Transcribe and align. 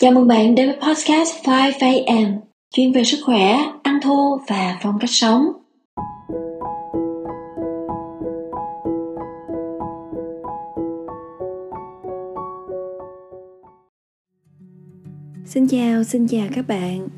Chào 0.00 0.12
mừng 0.12 0.28
bạn 0.28 0.54
đến 0.54 0.68
với 0.68 0.76
podcast 0.76 1.44
5am, 1.44 2.36
chuyên 2.74 2.92
về 2.92 3.04
sức 3.04 3.18
khỏe, 3.24 3.56
ăn 3.82 3.98
thô 4.02 4.40
và 4.48 4.78
phong 4.82 4.98
cách 5.00 5.10
sống. 5.10 5.52
Xin 15.44 15.66
chào, 15.68 16.04
xin 16.04 16.26
chào 16.26 16.46
các 16.54 16.68
bạn. 16.68 17.08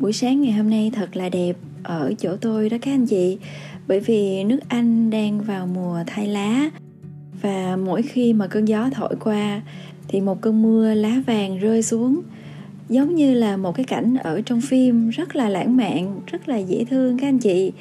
Buổi 0.00 0.12
sáng 0.12 0.40
ngày 0.40 0.52
hôm 0.52 0.70
nay 0.70 0.90
thật 0.94 1.16
là 1.16 1.28
đẹp 1.28 1.56
ở 1.82 2.12
chỗ 2.18 2.36
tôi 2.40 2.68
đó 2.68 2.76
các 2.82 2.92
anh 2.92 3.06
chị, 3.06 3.38
bởi 3.88 4.00
vì 4.00 4.44
nước 4.44 4.60
Anh 4.68 5.10
đang 5.10 5.40
vào 5.40 5.66
mùa 5.66 5.98
thay 6.06 6.26
lá 6.26 6.70
và 7.42 7.76
mỗi 7.76 8.02
khi 8.02 8.32
mà 8.32 8.46
cơn 8.46 8.64
gió 8.64 8.88
thổi 8.94 9.14
qua 9.20 9.60
thì 10.08 10.20
một 10.20 10.40
cơn 10.40 10.62
mưa 10.62 10.94
lá 10.94 11.22
vàng 11.26 11.58
rơi 11.58 11.82
xuống, 11.82 12.20
giống 12.88 13.14
như 13.14 13.34
là 13.34 13.56
một 13.56 13.74
cái 13.74 13.84
cảnh 13.84 14.16
ở 14.16 14.40
trong 14.40 14.60
phim 14.60 15.08
rất 15.08 15.36
là 15.36 15.48
lãng 15.48 15.76
mạn, 15.76 16.20
rất 16.26 16.48
là 16.48 16.56
dễ 16.56 16.84
thương, 16.84 17.18
các 17.18 17.28
anh 17.28 17.38
chị. 17.38 17.72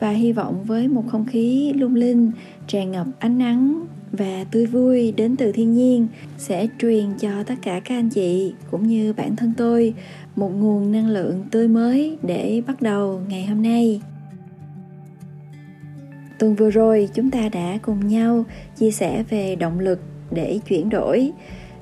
Và 0.00 0.10
hy 0.10 0.32
vọng 0.32 0.64
với 0.64 0.88
một 0.88 1.04
không 1.08 1.26
khí 1.26 1.72
lung 1.72 1.94
linh, 1.94 2.32
tràn 2.66 2.92
ngập 2.92 3.06
ánh 3.18 3.38
nắng 3.38 3.86
và 4.12 4.44
tươi 4.50 4.66
vui 4.66 5.12
đến 5.12 5.36
từ 5.36 5.52
thiên 5.52 5.72
nhiên 5.72 6.06
sẽ 6.38 6.66
truyền 6.78 7.04
cho 7.20 7.42
tất 7.42 7.54
cả 7.62 7.80
các 7.84 7.94
anh 7.94 8.10
chị 8.10 8.54
cũng 8.70 8.86
như 8.86 9.12
bản 9.12 9.36
thân 9.36 9.52
tôi 9.56 9.94
một 10.36 10.48
nguồn 10.48 10.92
năng 10.92 11.08
lượng 11.08 11.44
tươi 11.50 11.68
mới 11.68 12.18
để 12.22 12.62
bắt 12.66 12.82
đầu 12.82 13.20
ngày 13.28 13.46
hôm 13.46 13.62
nay. 13.62 14.00
Tuần 16.38 16.54
vừa 16.54 16.70
rồi 16.70 17.08
chúng 17.14 17.30
ta 17.30 17.48
đã 17.48 17.78
cùng 17.82 18.08
nhau 18.08 18.44
chia 18.76 18.90
sẻ 18.90 19.24
về 19.30 19.56
động 19.56 19.80
lực 19.80 20.00
để 20.30 20.60
chuyển 20.68 20.88
đổi 20.88 21.32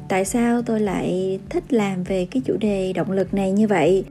tại 0.08 0.24
sao 0.24 0.62
tôi 0.62 0.80
lại 0.80 1.38
thích 1.50 1.72
làm 1.72 2.04
về 2.04 2.26
cái 2.30 2.42
chủ 2.44 2.56
đề 2.56 2.92
động 2.92 3.10
lực 3.10 3.34
này 3.34 3.52
như 3.52 3.68
vậy? 3.68 4.04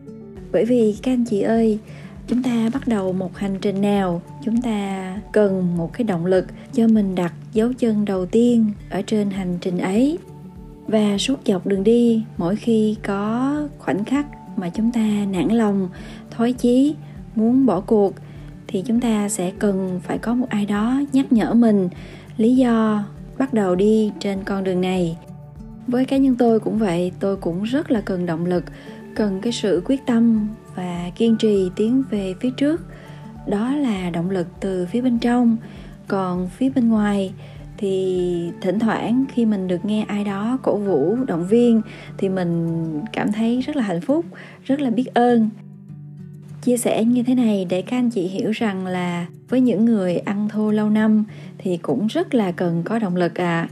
Bởi 0.52 0.66
vì 0.66 0.96
các 1.04 1.12
anh 1.12 1.26
chị 1.26 1.42
ơi, 1.42 1.80
chúng 2.28 2.44
ta 2.44 2.70
bắt 2.74 2.88
đầu 2.88 3.14
một 3.14 3.38
hành 3.38 3.58
trình 3.62 3.82
nào, 3.82 4.22
chúng 4.46 4.62
ta 4.62 5.18
cần 5.32 5.78
một 5.78 5.94
cái 5.94 6.04
động 6.04 6.26
lực 6.26 6.46
cho 6.74 6.88
mình 6.88 7.16
đặt 7.16 7.34
dấu 7.54 7.74
chân 7.74 8.06
đầu 8.06 8.26
tiên 8.26 8.72
ở 8.90 9.02
trên 9.02 9.30
hành 9.30 9.58
trình 9.62 9.78
ấy. 9.78 10.18
Và 10.88 11.18
suốt 11.18 11.40
dọc 11.46 11.68
đường 11.68 11.84
đi, 11.84 12.24
mỗi 12.38 12.56
khi 12.56 12.96
có 13.04 13.54
khoảnh 13.78 14.06
khắc 14.06 14.26
mà 14.58 14.70
chúng 14.70 14.92
ta 14.92 15.26
nản 15.32 15.48
lòng, 15.50 15.90
thói 16.32 16.54
chí, 16.54 16.96
muốn 17.36 17.66
bỏ 17.66 17.80
cuộc, 17.80 18.14
thì 18.68 18.84
chúng 18.86 19.00
ta 19.00 19.30
sẽ 19.30 19.52
cần 19.60 20.00
phải 20.04 20.18
có 20.18 20.34
một 20.34 20.48
ai 20.50 20.66
đó 20.66 21.02
nhắc 21.14 21.34
nhở 21.34 21.54
mình 21.54 21.90
lý 22.38 22.56
do 22.56 23.04
bắt 23.38 23.54
đầu 23.54 23.76
đi 23.76 24.12
trên 24.20 24.44
con 24.44 24.64
đường 24.64 24.82
này 24.82 25.18
với 25.88 26.06
cá 26.06 26.18
nhân 26.18 26.36
tôi 26.36 26.60
cũng 26.60 26.78
vậy, 26.78 27.12
tôi 27.20 27.36
cũng 27.38 27.64
rất 27.64 27.92
là 27.92 28.02
cần 28.02 28.26
động 28.26 28.46
lực, 28.46 28.64
cần 29.16 29.42
cái 29.42 29.54
sự 29.54 29.82
quyết 29.86 30.06
tâm 30.06 30.48
và 30.76 31.12
kiên 31.16 31.36
trì 31.38 31.70
tiến 31.76 32.04
về 32.10 32.34
phía 32.40 32.50
trước. 32.58 32.82
Đó 33.48 33.76
là 33.76 34.10
động 34.10 34.30
lực 34.30 34.48
từ 34.60 34.86
phía 34.86 35.02
bên 35.02 35.20
trong. 35.20 35.58
Còn 36.08 36.50
phía 36.50 36.70
bên 36.70 36.90
ngoài 36.90 37.34
thì 37.78 38.52
thỉnh 38.62 38.80
thoảng 38.80 39.26
khi 39.34 39.46
mình 39.46 39.68
được 39.68 39.86
nghe 39.86 40.06
ai 40.08 40.24
đó 40.24 40.58
cổ 40.64 40.78
vũ, 40.78 41.18
động 41.28 41.48
viên 41.48 41.82
thì 42.18 42.30
mình 42.30 42.84
cảm 43.14 43.32
thấy 43.32 43.62
rất 43.62 43.76
là 43.76 43.84
hạnh 43.84 44.02
phúc, 44.02 44.26
rất 44.64 44.82
là 44.82 44.90
biết 44.90 45.14
ơn. 45.14 45.50
Chia 46.62 46.78
sẻ 46.78 47.04
như 47.04 47.24
thế 47.24 47.36
này 47.36 47.66
để 47.70 47.82
các 47.82 47.98
anh 47.98 48.10
chị 48.10 48.22
hiểu 48.22 48.52
rằng 48.52 48.86
là 48.86 49.26
với 49.50 49.62
những 49.62 49.86
người 49.86 50.18
ăn 50.18 50.50
thô 50.50 50.72
lâu 50.72 50.90
năm 50.90 51.24
thì 51.58 51.78
cũng 51.78 52.08
rất 52.08 52.34
là 52.34 52.52
cần 52.52 52.84
có 52.86 53.00
động 53.00 53.16
lực 53.16 53.40
à 53.40 53.70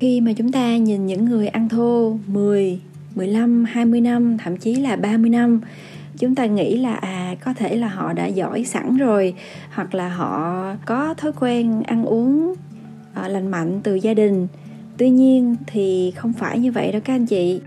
khi 0.00 0.20
mà 0.20 0.32
chúng 0.32 0.52
ta 0.52 0.76
nhìn 0.76 1.06
những 1.06 1.24
người 1.24 1.48
ăn 1.48 1.68
thô 1.68 2.18
10, 2.26 2.80
15, 3.14 3.64
20 3.64 4.00
năm, 4.00 4.38
thậm 4.38 4.56
chí 4.56 4.74
là 4.74 4.96
30 4.96 5.30
năm 5.30 5.60
chúng 6.18 6.34
ta 6.34 6.46
nghĩ 6.46 6.76
là 6.76 6.94
à 6.94 7.34
có 7.44 7.54
thể 7.54 7.76
là 7.76 7.88
họ 7.88 8.12
đã 8.12 8.26
giỏi 8.26 8.64
sẵn 8.64 8.96
rồi 8.96 9.34
hoặc 9.70 9.94
là 9.94 10.08
họ 10.08 10.64
có 10.86 11.14
thói 11.14 11.32
quen 11.40 11.82
ăn 11.82 12.04
uống 12.04 12.54
à, 13.14 13.28
lành 13.28 13.48
mạnh 13.48 13.80
từ 13.82 13.94
gia 13.94 14.14
đình. 14.14 14.48
Tuy 14.96 15.10
nhiên 15.10 15.56
thì 15.66 16.12
không 16.16 16.32
phải 16.32 16.58
như 16.58 16.72
vậy 16.72 16.92
đâu 16.92 17.00
các 17.04 17.14
anh 17.14 17.26
chị. 17.26 17.60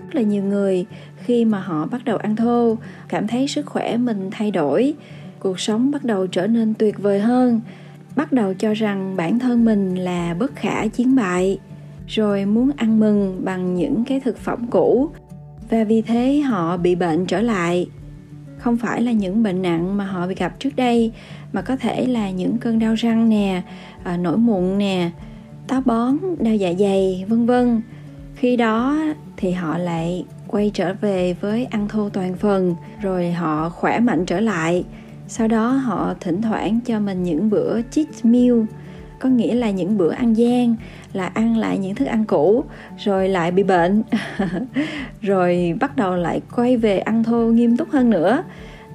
Rất 0.00 0.14
là 0.14 0.22
nhiều 0.22 0.42
người 0.42 0.86
khi 1.24 1.44
mà 1.44 1.60
họ 1.60 1.86
bắt 1.86 2.04
đầu 2.04 2.16
ăn 2.16 2.36
thô 2.36 2.76
cảm 3.08 3.26
thấy 3.26 3.48
sức 3.48 3.66
khỏe 3.66 3.96
mình 3.96 4.28
thay 4.30 4.50
đổi 4.50 4.94
cuộc 5.38 5.60
sống 5.60 5.90
bắt 5.90 6.04
đầu 6.04 6.26
trở 6.26 6.46
nên 6.46 6.74
tuyệt 6.74 6.98
vời 6.98 7.20
hơn 7.20 7.60
bắt 8.16 8.32
đầu 8.32 8.54
cho 8.54 8.74
rằng 8.74 9.16
bản 9.16 9.38
thân 9.38 9.64
mình 9.64 9.94
là 9.94 10.34
bất 10.34 10.56
khả 10.56 10.86
chiến 10.86 11.16
bại 11.16 11.58
rồi 12.06 12.44
muốn 12.44 12.70
ăn 12.76 13.00
mừng 13.00 13.44
bằng 13.44 13.74
những 13.74 14.04
cái 14.04 14.20
thực 14.20 14.38
phẩm 14.38 14.66
cũ. 14.70 15.10
Và 15.70 15.84
vì 15.84 16.02
thế 16.02 16.40
họ 16.40 16.76
bị 16.76 16.94
bệnh 16.94 17.26
trở 17.26 17.40
lại. 17.40 17.88
Không 18.58 18.76
phải 18.76 19.02
là 19.02 19.12
những 19.12 19.42
bệnh 19.42 19.62
nặng 19.62 19.96
mà 19.96 20.04
họ 20.04 20.26
bị 20.26 20.34
gặp 20.34 20.54
trước 20.58 20.76
đây 20.76 21.12
mà 21.52 21.62
có 21.62 21.76
thể 21.76 22.06
là 22.06 22.30
những 22.30 22.58
cơn 22.58 22.78
đau 22.78 22.94
răng 22.94 23.28
nè 23.28 23.62
à, 24.04 24.16
nổi 24.16 24.36
mụn 24.36 24.78
nè 24.78 25.10
táo 25.66 25.82
bón 25.84 26.16
đau 26.38 26.54
dạ 26.54 26.72
dày 26.78 27.24
vân 27.28 27.46
vân. 27.46 27.82
Khi 28.34 28.56
đó 28.56 28.98
thì 29.36 29.50
họ 29.52 29.78
lại 29.78 30.24
quay 30.46 30.70
trở 30.74 30.94
về 31.00 31.36
với 31.40 31.64
ăn 31.64 31.88
thô 31.88 32.08
toàn 32.08 32.34
phần 32.34 32.74
rồi 33.02 33.32
họ 33.32 33.68
khỏe 33.68 34.00
mạnh 34.00 34.26
trở 34.26 34.40
lại. 34.40 34.84
Sau 35.28 35.48
đó 35.48 35.68
họ 35.68 36.14
thỉnh 36.20 36.42
thoảng 36.42 36.80
cho 36.86 37.00
mình 37.00 37.22
những 37.22 37.50
bữa 37.50 37.82
cheat 37.90 38.08
meal 38.22 38.62
có 39.24 39.30
nghĩa 39.30 39.54
là 39.54 39.70
những 39.70 39.98
bữa 39.98 40.10
ăn 40.10 40.36
gian, 40.36 40.76
là 41.12 41.26
ăn 41.26 41.56
lại 41.56 41.78
những 41.78 41.94
thức 41.94 42.04
ăn 42.04 42.24
cũ, 42.24 42.64
rồi 42.98 43.28
lại 43.28 43.50
bị 43.50 43.62
bệnh, 43.62 44.02
rồi 45.22 45.76
bắt 45.80 45.96
đầu 45.96 46.16
lại 46.16 46.40
quay 46.56 46.76
về 46.76 46.98
ăn 46.98 47.24
thô 47.24 47.38
nghiêm 47.38 47.76
túc 47.76 47.90
hơn 47.90 48.10
nữa. 48.10 48.42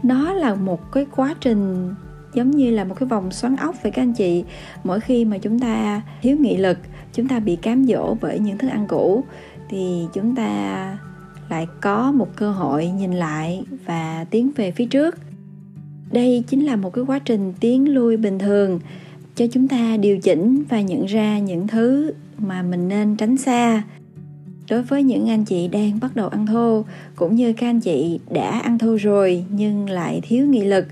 Nó 0.04 0.34
là 0.34 0.56
một 0.56 0.92
cái 0.92 1.06
quá 1.16 1.36
trình 1.42 1.94
giống 2.34 2.52
như 2.52 2.72
là 2.72 2.84
một 2.84 2.96
cái 3.00 3.10
vòng 3.10 3.32
xoắn 3.32 3.56
ốc 3.56 3.76
vậy 3.84 3.92
các 3.92 4.02
anh 4.02 4.14
chị. 4.14 4.44
Mỗi 4.84 5.00
khi 5.00 5.26
mà 5.26 5.38
chúng 5.38 5.60
ta 5.60 6.02
thiếu 6.22 6.38
nghị 6.40 6.58
lực, 6.58 6.78
chúng 7.14 7.28
ta 7.28 7.40
bị 7.40 7.56
cám 7.56 7.86
dỗ 7.86 8.18
bởi 8.22 8.40
những 8.40 8.58
thức 8.58 8.68
ăn 8.68 8.86
cũ, 8.88 9.24
thì 9.70 10.08
chúng 10.14 10.36
ta 10.36 10.98
lại 11.50 11.68
có 11.82 12.12
một 12.12 12.36
cơ 12.36 12.52
hội 12.52 12.88
nhìn 12.88 13.14
lại 13.14 13.64
và 13.86 14.26
tiến 14.30 14.52
về 14.56 14.72
phía 14.72 14.86
trước. 14.86 15.16
Đây 16.12 16.44
chính 16.48 16.66
là 16.66 16.76
một 16.76 16.94
cái 16.94 17.04
quá 17.08 17.20
trình 17.20 17.54
tiến 17.60 17.94
lui 17.94 18.18
bình 18.18 18.40
thường 18.40 18.80
cho 19.40 19.48
chúng 19.52 19.68
ta 19.68 19.98
điều 19.98 20.18
chỉnh 20.18 20.64
và 20.70 20.82
nhận 20.82 21.06
ra 21.06 21.40
những 21.40 21.68
thứ 21.68 22.14
mà 22.38 22.62
mình 22.62 22.88
nên 22.88 23.16
tránh 23.16 23.38
xa. 23.38 23.84
Đối 24.70 24.84
với 24.84 25.04
những 25.04 25.30
anh 25.30 25.46
chị 25.46 25.68
đang 25.68 26.00
bắt 26.02 26.16
đầu 26.16 26.28
ăn 26.28 26.48
thô 26.48 26.86
cũng 27.16 27.36
như 27.36 27.54
các 27.54 27.68
anh 27.68 27.80
chị 27.80 28.20
đã 28.32 28.60
ăn 28.60 28.78
thô 28.78 28.96
rồi 28.96 29.46
nhưng 29.50 29.90
lại 29.90 30.22
thiếu 30.24 30.48
nghị 30.48 30.64
lực 30.64 30.86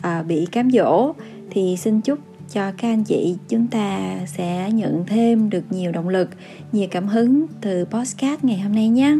à, 0.00 0.22
bị 0.22 0.46
cám 0.46 0.70
dỗ 0.70 1.12
thì 1.50 1.76
xin 1.76 2.00
chúc 2.00 2.18
cho 2.52 2.72
các 2.76 2.88
anh 2.88 3.04
chị 3.04 3.36
chúng 3.48 3.66
ta 3.66 4.18
sẽ 4.26 4.70
nhận 4.72 5.04
thêm 5.06 5.50
được 5.50 5.64
nhiều 5.70 5.92
động 5.92 6.08
lực 6.08 6.28
nhiều 6.72 6.88
cảm 6.90 7.08
hứng 7.08 7.46
từ 7.60 7.84
podcast 7.84 8.44
ngày 8.44 8.58
hôm 8.58 8.74
nay 8.74 8.88
nhé. 8.88 9.18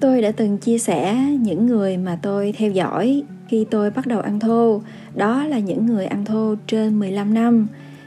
Tôi 0.00 0.22
đã 0.22 0.32
từng 0.32 0.58
chia 0.58 0.78
sẻ 0.78 1.14
những 1.40 1.66
người 1.66 1.96
mà 1.96 2.18
tôi 2.22 2.54
theo 2.58 2.70
dõi 2.70 3.22
khi 3.52 3.66
tôi 3.70 3.90
bắt 3.90 4.06
đầu 4.06 4.20
ăn 4.20 4.40
thô. 4.40 4.82
Đó 5.14 5.44
là 5.44 5.58
những 5.58 5.86
người 5.86 6.06
ăn 6.06 6.24
thô 6.24 6.54
trên 6.66 6.98
15 6.98 7.34
năm. 7.34 7.66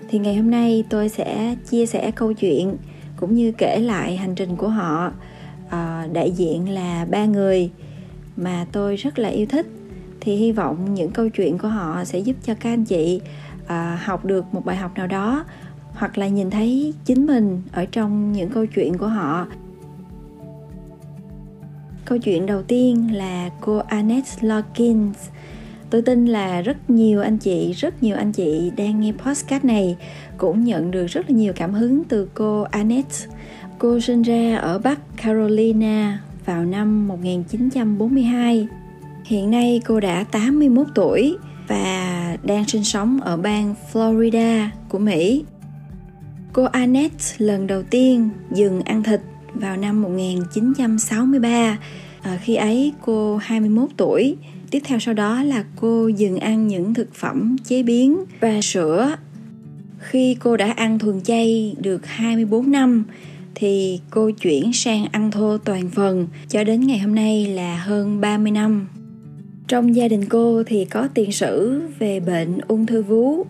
Thì 0.10 0.20
ngày 0.20 0.36
hôm 0.36 0.52
nay 0.52 0.84
tôi 0.90 1.10
sẽ 1.10 1.56
chia 1.70 1.86
sẻ 1.86 2.12
câu 2.12 2.34
chuyện 2.34 2.78
cũng 3.18 3.36
như 3.36 3.52
kể 3.52 3.80
lại 3.80 4.18
hành 4.18 4.36
trình 4.36 4.56
của 4.56 4.68
họ. 4.68 5.12
À, 5.70 6.08
đại 6.14 6.32
diện 6.32 6.70
là 6.70 7.06
ba 7.12 7.26
người 7.26 7.72
mà 8.38 8.66
tôi 8.72 8.96
rất 8.96 9.20
là 9.20 9.30
yêu 9.30 9.46
thích. 9.46 9.68
Thì 10.20 10.36
hy 10.36 10.52
vọng 10.52 10.94
những 10.94 11.12
câu 11.12 11.30
chuyện 11.30 11.58
của 11.58 11.68
họ 11.68 12.04
sẽ 12.04 12.20
giúp 12.20 12.36
cho 12.46 12.54
các 12.54 12.74
anh 12.74 12.86
chị 12.86 13.22
à, 13.68 14.00
học 14.04 14.26
được 14.26 14.54
một 14.54 14.66
bài 14.66 14.76
học 14.76 14.92
nào 14.96 15.08
đó 15.08 15.44
hoặc 15.94 16.18
là 16.18 16.28
nhìn 16.28 16.50
thấy 16.50 16.94
chính 17.06 17.26
mình 17.26 17.62
ở 17.72 17.86
trong 17.86 18.32
những 18.32 18.50
câu 18.50 18.66
chuyện 18.66 18.98
của 18.98 19.08
họ. 19.08 19.48
Câu 22.06 22.18
chuyện 22.18 22.46
đầu 22.46 22.62
tiên 22.62 23.16
là 23.16 23.50
cô 23.62 23.78
Annette 23.78 24.32
Larkins 24.42 25.18
tôi 25.96 26.02
tin 26.02 26.26
là 26.26 26.62
rất 26.62 26.90
nhiều 26.90 27.22
anh 27.22 27.38
chị 27.38 27.74
rất 27.74 28.04
nhiều 28.04 28.16
anh 28.16 28.32
chị 28.32 28.72
đang 28.78 29.00
nghe 29.02 29.12
podcast 29.12 29.66
này 29.66 29.98
cũng 30.38 30.64
nhận 30.64 30.92
được 30.92 31.08
rất 31.08 31.30
là 31.30 31.36
nhiều 31.36 31.54
cảm 31.56 31.74
hứng 31.74 32.04
từ 32.04 32.30
cô 32.34 32.62
Annette. 32.62 33.16
Cô 33.80 34.00
sinh 34.00 34.22
ra 34.22 34.58
ở 34.58 34.80
Bắc 34.80 35.00
Carolina 35.24 36.20
vào 36.46 36.66
năm 36.66 37.08
1942 37.08 38.68
hiện 39.26 39.52
nay 39.52 39.82
cô 39.86 40.00
đã 40.00 40.24
81 40.24 40.88
tuổi 40.96 41.38
và 41.68 42.38
đang 42.44 42.68
sinh 42.68 42.84
sống 42.84 43.22
ở 43.22 43.38
bang 43.38 43.76
Florida 43.94 44.68
của 44.90 45.00
Mỹ. 45.00 45.44
Cô 46.54 46.64
Annette 46.64 47.26
lần 47.38 47.68
đầu 47.68 47.84
tiên 47.84 48.30
dừng 48.52 48.82
ăn 48.82 49.04
thịt 49.04 49.22
vào 49.54 49.78
năm 49.78 50.02
1963 50.02 51.78
à, 52.22 52.40
khi 52.42 52.56
ấy 52.56 52.94
cô 53.02 53.38
21 53.38 53.90
tuổi 53.98 54.38
tiếp 54.76 54.82
theo 54.86 55.00
sau 55.00 55.14
đó 55.14 55.44
là 55.44 55.64
cô 55.76 56.08
dừng 56.08 56.38
ăn 56.38 56.68
những 56.68 56.94
thực 56.94 57.14
phẩm 57.14 57.56
chế 57.64 57.84
biến 57.84 58.18
và 58.40 58.62
sữa 58.62 59.16
khi 60.00 60.38
cô 60.40 60.58
đã 60.58 60.72
ăn 60.72 61.00
thuần 61.00 61.22
chay 61.22 61.76
được 61.80 62.06
24 62.06 62.72
năm 62.72 63.06
thì 63.56 64.00
cô 64.10 64.32
chuyển 64.32 64.74
sang 64.74 65.06
ăn 65.12 65.32
thô 65.32 65.58
toàn 65.58 65.90
phần 65.90 66.28
cho 66.50 66.64
đến 66.64 66.88
ngày 66.88 67.00
hôm 67.00 67.16
nay 67.16 67.46
là 67.46 67.78
hơn 67.78 68.22
30 68.22 68.52
năm. 68.52 68.88
Trong 69.68 69.96
gia 69.96 70.08
đình 70.08 70.26
cô 70.30 70.64
thì 70.64 70.86
có 70.86 71.08
tiền 71.14 71.32
sử 71.32 71.82
về 72.00 72.20
bệnh 72.20 72.58
ung 72.68 72.86
thư 72.86 73.04
vú. 73.04 73.46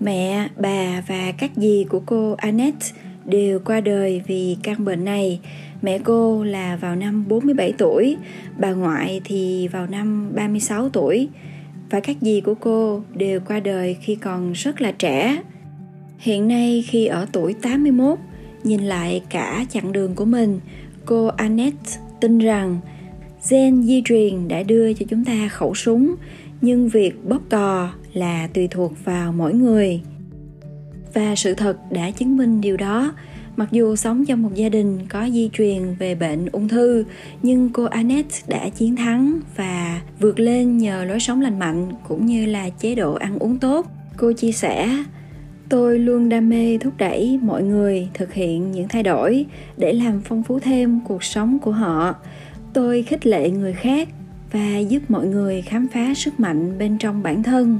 Mẹ, 0.00 0.48
bà 0.56 1.02
và 1.08 1.32
các 1.38 1.50
dì 1.56 1.86
của 1.88 2.00
cô 2.06 2.34
Annette 2.38 2.86
đều 3.24 3.58
qua 3.58 3.80
đời 3.80 4.22
vì 4.26 4.56
căn 4.62 4.84
bệnh 4.84 5.04
này. 5.04 5.40
Mẹ 5.82 5.98
cô 5.98 6.44
là 6.44 6.76
vào 6.76 6.96
năm 6.96 7.24
47 7.28 7.72
tuổi, 7.78 8.16
bà 8.58 8.72
ngoại 8.72 9.20
thì 9.24 9.68
vào 9.68 9.86
năm 9.86 10.30
36 10.34 10.88
tuổi 10.88 11.28
và 11.90 12.00
các 12.00 12.16
dì 12.20 12.40
của 12.40 12.54
cô 12.54 13.02
đều 13.14 13.40
qua 13.40 13.60
đời 13.60 13.96
khi 14.00 14.14
còn 14.14 14.52
rất 14.52 14.80
là 14.80 14.92
trẻ. 14.92 15.42
Hiện 16.18 16.48
nay 16.48 16.84
khi 16.86 17.06
ở 17.06 17.26
tuổi 17.32 17.54
81, 17.62 18.18
nhìn 18.64 18.80
lại 18.80 19.22
cả 19.30 19.64
chặng 19.70 19.92
đường 19.92 20.14
của 20.14 20.24
mình, 20.24 20.60
cô 21.04 21.26
Annette 21.26 21.90
tin 22.20 22.38
rằng 22.38 22.80
gen 23.50 23.82
di 23.82 24.02
truyền 24.04 24.48
đã 24.48 24.62
đưa 24.62 24.92
cho 24.92 25.06
chúng 25.08 25.24
ta 25.24 25.48
khẩu 25.48 25.74
súng, 25.74 26.14
nhưng 26.60 26.88
việc 26.88 27.24
bóp 27.24 27.40
cò 27.50 27.90
là 28.12 28.48
tùy 28.54 28.68
thuộc 28.68 29.04
vào 29.04 29.32
mỗi 29.32 29.54
người. 29.54 30.00
Và 31.14 31.34
sự 31.36 31.54
thật 31.54 31.76
đã 31.90 32.10
chứng 32.10 32.36
minh 32.36 32.60
điều 32.60 32.76
đó 32.76 33.12
Mặc 33.56 33.68
dù 33.72 33.96
sống 33.96 34.24
trong 34.24 34.42
một 34.42 34.54
gia 34.54 34.68
đình 34.68 34.98
có 35.08 35.28
di 35.32 35.50
truyền 35.52 35.82
về 35.98 36.14
bệnh 36.14 36.46
ung 36.52 36.68
thư, 36.68 37.04
nhưng 37.42 37.70
cô 37.72 37.84
Annette 37.84 38.36
đã 38.48 38.68
chiến 38.68 38.96
thắng 38.96 39.40
và 39.56 40.00
vượt 40.20 40.40
lên 40.40 40.78
nhờ 40.78 41.04
lối 41.04 41.20
sống 41.20 41.40
lành 41.40 41.58
mạnh 41.58 41.92
cũng 42.08 42.26
như 42.26 42.46
là 42.46 42.68
chế 42.68 42.94
độ 42.94 43.14
ăn 43.14 43.38
uống 43.38 43.58
tốt. 43.58 43.86
Cô 44.16 44.32
chia 44.32 44.52
sẻ, 44.52 45.04
tôi 45.68 45.98
luôn 45.98 46.28
đam 46.28 46.48
mê 46.48 46.78
thúc 46.78 46.92
đẩy 46.98 47.38
mọi 47.42 47.62
người 47.62 48.08
thực 48.14 48.32
hiện 48.32 48.72
những 48.72 48.88
thay 48.88 49.02
đổi 49.02 49.46
để 49.76 49.92
làm 49.92 50.20
phong 50.24 50.42
phú 50.42 50.58
thêm 50.58 51.00
cuộc 51.04 51.24
sống 51.24 51.58
của 51.58 51.72
họ. 51.72 52.14
Tôi 52.72 53.02
khích 53.02 53.26
lệ 53.26 53.50
người 53.50 53.72
khác 53.72 54.08
và 54.52 54.78
giúp 54.78 55.02
mọi 55.08 55.26
người 55.26 55.62
khám 55.62 55.88
phá 55.88 56.14
sức 56.14 56.40
mạnh 56.40 56.78
bên 56.78 56.98
trong 56.98 57.22
bản 57.22 57.42
thân. 57.42 57.78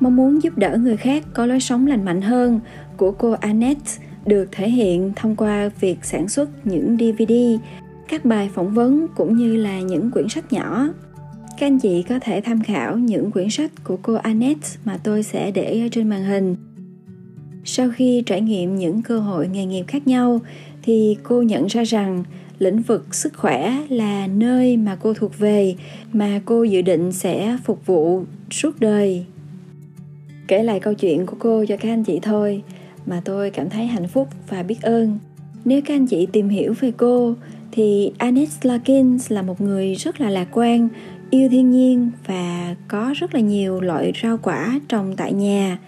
Mong 0.00 0.16
muốn 0.16 0.42
giúp 0.42 0.58
đỡ 0.58 0.76
người 0.76 0.96
khác 0.96 1.24
có 1.34 1.46
lối 1.46 1.60
sống 1.60 1.86
lành 1.86 2.04
mạnh 2.04 2.22
hơn 2.22 2.60
của 2.96 3.10
cô 3.10 3.30
Annette 3.30 3.90
được 4.26 4.48
thể 4.52 4.70
hiện 4.70 5.12
thông 5.16 5.36
qua 5.36 5.70
việc 5.80 5.98
sản 6.02 6.28
xuất 6.28 6.66
những 6.66 6.96
DVD, 6.96 7.32
các 8.08 8.24
bài 8.24 8.50
phỏng 8.54 8.74
vấn 8.74 9.06
cũng 9.16 9.36
như 9.36 9.56
là 9.56 9.80
những 9.80 10.10
quyển 10.10 10.28
sách 10.28 10.52
nhỏ. 10.52 10.88
Các 11.58 11.66
anh 11.66 11.78
chị 11.78 12.02
có 12.02 12.18
thể 12.18 12.40
tham 12.40 12.62
khảo 12.62 12.98
những 12.98 13.30
quyển 13.30 13.50
sách 13.50 13.70
của 13.84 13.96
cô 14.02 14.14
Annette 14.14 14.68
mà 14.84 14.98
tôi 15.04 15.22
sẽ 15.22 15.50
để 15.50 15.80
ở 15.80 15.88
trên 15.92 16.08
màn 16.08 16.24
hình. 16.24 16.56
Sau 17.64 17.90
khi 17.94 18.22
trải 18.26 18.40
nghiệm 18.40 18.76
những 18.76 19.02
cơ 19.02 19.20
hội 19.20 19.48
nghề 19.48 19.64
nghiệp 19.64 19.84
khác 19.88 20.06
nhau 20.06 20.40
thì 20.82 21.16
cô 21.22 21.42
nhận 21.42 21.66
ra 21.66 21.84
rằng 21.84 22.24
lĩnh 22.58 22.82
vực 22.82 23.14
sức 23.14 23.32
khỏe 23.36 23.86
là 23.88 24.26
nơi 24.26 24.76
mà 24.76 24.96
cô 25.00 25.14
thuộc 25.14 25.38
về 25.38 25.74
mà 26.12 26.40
cô 26.44 26.62
dự 26.62 26.82
định 26.82 27.12
sẽ 27.12 27.58
phục 27.64 27.86
vụ 27.86 28.24
suốt 28.50 28.80
đời. 28.80 29.24
Kể 30.48 30.62
lại 30.62 30.80
câu 30.80 30.94
chuyện 30.94 31.26
của 31.26 31.36
cô 31.38 31.64
cho 31.68 31.76
các 31.76 31.92
anh 31.92 32.04
chị 32.04 32.18
thôi 32.22 32.62
mà 33.08 33.20
tôi 33.24 33.50
cảm 33.50 33.70
thấy 33.70 33.86
hạnh 33.86 34.08
phúc 34.08 34.28
và 34.48 34.62
biết 34.62 34.82
ơn. 34.82 35.18
Nếu 35.64 35.80
các 35.84 35.94
anh 35.94 36.06
chị 36.06 36.26
tìm 36.32 36.48
hiểu 36.48 36.74
về 36.80 36.92
cô 36.96 37.34
thì 37.72 38.12
Annette 38.18 38.52
Larkins 38.62 39.32
là 39.32 39.42
một 39.42 39.60
người 39.60 39.94
rất 39.94 40.20
là 40.20 40.30
lạc 40.30 40.48
quan, 40.52 40.88
yêu 41.30 41.48
thiên 41.48 41.70
nhiên 41.70 42.10
và 42.26 42.74
có 42.88 43.14
rất 43.16 43.34
là 43.34 43.40
nhiều 43.40 43.80
loại 43.80 44.12
rau 44.22 44.38
quả 44.42 44.80
trồng 44.88 45.14
tại 45.16 45.32
nhà. 45.32 45.78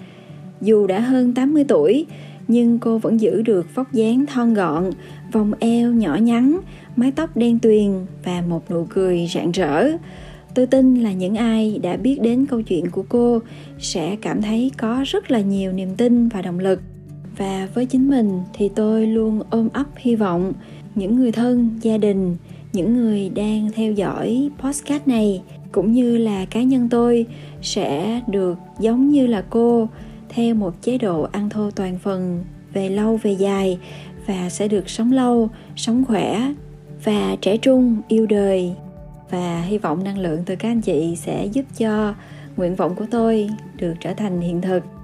Dù 0.61 0.87
đã 0.87 1.01
hơn 1.01 1.35
80 1.35 1.65
tuổi, 1.69 2.07
nhưng 2.49 2.79
cô 2.79 2.99
vẫn 2.99 3.21
giữ 3.21 3.43
được 3.43 3.75
vóc 3.75 3.93
dáng 3.93 4.27
thon 4.27 4.55
gọn, 4.55 4.91
vòng 5.33 5.53
eo 5.61 5.93
nhỏ 5.93 6.15
nhắn, 6.15 6.61
mái 6.97 7.13
tóc 7.13 7.37
đen 7.37 7.59
tuyền 7.59 7.93
và 8.25 8.43
một 8.49 8.71
nụ 8.71 8.87
cười 8.91 9.27
rạng 9.35 9.51
rỡ. 9.51 9.91
Tôi 10.55 10.67
tin 10.67 10.95
là 10.95 11.13
những 11.13 11.35
ai 11.35 11.81
đã 11.83 11.97
biết 11.97 12.23
đến 12.23 12.47
câu 12.47 12.63
chuyện 12.63 12.91
của 12.91 13.05
cô 13.09 13.39
sẽ 13.79 14.17
cảm 14.23 14.43
thấy 14.43 14.71
có 14.79 15.05
rất 15.07 15.31
là 15.31 15.41
nhiều 15.41 15.73
niềm 15.73 15.95
tin 15.97 16.29
và 16.29 16.43
động 16.43 16.59
lực 16.59 16.81
và 17.41 17.69
với 17.75 17.87
chính 17.87 18.11
mình 18.11 18.41
thì 18.53 18.69
tôi 18.69 19.07
luôn 19.07 19.43
ôm 19.51 19.69
ấp 19.73 19.87
hy 19.97 20.17
vọng. 20.17 20.53
Những 20.95 21.17
người 21.17 21.33
thân, 21.33 21.79
gia 21.83 21.99
đình, 21.99 22.37
những 22.73 22.95
người 22.95 23.29
đang 23.29 23.71
theo 23.75 23.93
dõi 23.93 24.51
podcast 24.59 25.09
này, 25.09 25.43
cũng 25.73 25.93
như 25.93 26.17
là 26.17 26.45
cá 26.45 26.63
nhân 26.63 26.89
tôi 26.91 27.27
sẽ 27.63 28.21
được 28.27 28.59
giống 28.79 29.11
như 29.11 29.27
là 29.27 29.45
cô, 29.51 29.89
theo 30.29 30.55
một 30.55 30.75
chế 30.83 30.99
độ 30.99 31.29
ăn 31.33 31.51
thô 31.51 31.71
toàn 31.71 31.99
phần 31.99 32.45
về 32.73 32.89
lâu 32.89 33.19
về 33.23 33.33
dài 33.33 33.79
và 34.27 34.51
sẽ 34.51 34.69
được 34.69 34.91
sống 34.91 35.13
lâu, 35.13 35.49
sống 35.77 36.05
khỏe 36.05 36.53
và 37.05 37.37
trẻ 37.41 37.57
trung, 37.57 37.97
yêu 38.09 38.27
đời. 38.27 38.75
Và 39.31 39.63
hy 39.63 39.79
vọng 39.79 40.05
năng 40.05 40.19
lượng 40.19 40.43
từ 40.47 40.57
các 40.57 40.69
anh 40.69 40.81
chị 40.81 41.17
sẽ 41.17 41.47
giúp 41.47 41.65
cho 41.79 42.15
nguyện 42.57 42.75
vọng 42.75 42.95
của 42.95 43.07
tôi 43.11 43.51
được 43.77 43.95
trở 44.01 44.15
thành 44.15 44.41
hiện 44.41 44.61
thực 44.61 45.00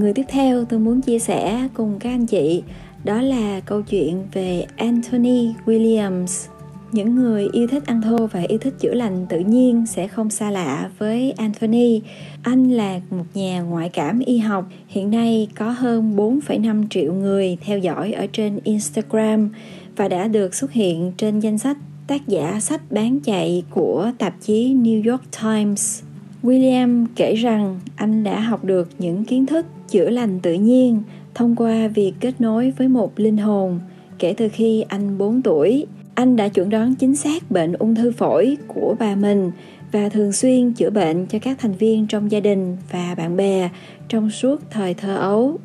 người 0.00 0.12
tiếp 0.12 0.26
theo 0.28 0.64
tôi 0.64 0.80
muốn 0.80 1.00
chia 1.00 1.18
sẻ 1.18 1.68
cùng 1.74 1.98
các 1.98 2.10
anh 2.10 2.26
chị 2.26 2.62
đó 3.04 3.20
là 3.22 3.60
câu 3.60 3.82
chuyện 3.82 4.26
về 4.32 4.66
Anthony 4.76 5.54
Williams. 5.66 6.48
Những 6.92 7.14
người 7.14 7.48
yêu 7.52 7.66
thích 7.66 7.86
ăn 7.86 8.02
thô 8.02 8.26
và 8.26 8.40
yêu 8.40 8.58
thích 8.58 8.74
chữa 8.80 8.94
lành 8.94 9.26
tự 9.28 9.38
nhiên 9.38 9.86
sẽ 9.86 10.08
không 10.08 10.30
xa 10.30 10.50
lạ 10.50 10.90
với 10.98 11.32
Anthony. 11.32 12.02
Anh 12.42 12.70
là 12.70 13.00
một 13.10 13.24
nhà 13.34 13.60
ngoại 13.60 13.88
cảm 13.88 14.18
y 14.18 14.38
học, 14.38 14.64
hiện 14.88 15.10
nay 15.10 15.48
có 15.58 15.70
hơn 15.70 16.16
4,5 16.16 16.84
triệu 16.90 17.12
người 17.12 17.58
theo 17.60 17.78
dõi 17.78 18.12
ở 18.12 18.26
trên 18.32 18.60
Instagram 18.64 19.50
và 19.96 20.08
đã 20.08 20.28
được 20.28 20.54
xuất 20.54 20.72
hiện 20.72 21.12
trên 21.16 21.40
danh 21.40 21.58
sách 21.58 21.76
tác 22.06 22.28
giả 22.28 22.60
sách 22.60 22.92
bán 22.92 23.20
chạy 23.20 23.62
của 23.70 24.10
tạp 24.18 24.34
chí 24.40 24.74
New 24.74 25.10
York 25.10 25.22
Times. 25.42 26.02
William 26.42 27.06
kể 27.16 27.34
rằng 27.34 27.80
anh 27.96 28.24
đã 28.24 28.40
học 28.40 28.64
được 28.64 28.88
những 28.98 29.24
kiến 29.24 29.46
thức 29.46 29.66
chữa 29.88 30.10
lành 30.10 30.40
tự 30.40 30.54
nhiên 30.54 31.02
thông 31.34 31.56
qua 31.56 31.88
việc 31.88 32.12
kết 32.20 32.40
nối 32.40 32.72
với 32.78 32.88
một 32.88 33.20
linh 33.20 33.36
hồn 33.36 33.80
kể 34.18 34.34
từ 34.36 34.48
khi 34.48 34.84
anh 34.88 35.18
4 35.18 35.42
tuổi. 35.42 35.86
Anh 36.14 36.36
đã 36.36 36.48
chuẩn 36.48 36.70
đoán 36.70 36.94
chính 36.94 37.16
xác 37.16 37.50
bệnh 37.50 37.72
ung 37.72 37.94
thư 37.94 38.12
phổi 38.12 38.56
của 38.66 38.96
bà 38.98 39.14
mình 39.14 39.50
và 39.92 40.08
thường 40.08 40.32
xuyên 40.32 40.72
chữa 40.72 40.90
bệnh 40.90 41.26
cho 41.26 41.38
các 41.38 41.58
thành 41.58 41.72
viên 41.72 42.06
trong 42.06 42.30
gia 42.30 42.40
đình 42.40 42.76
và 42.92 43.14
bạn 43.18 43.36
bè 43.36 43.70
trong 44.08 44.30
suốt 44.30 44.60
thời 44.70 44.94
thơ 44.94 45.16
ấu. 45.16 45.58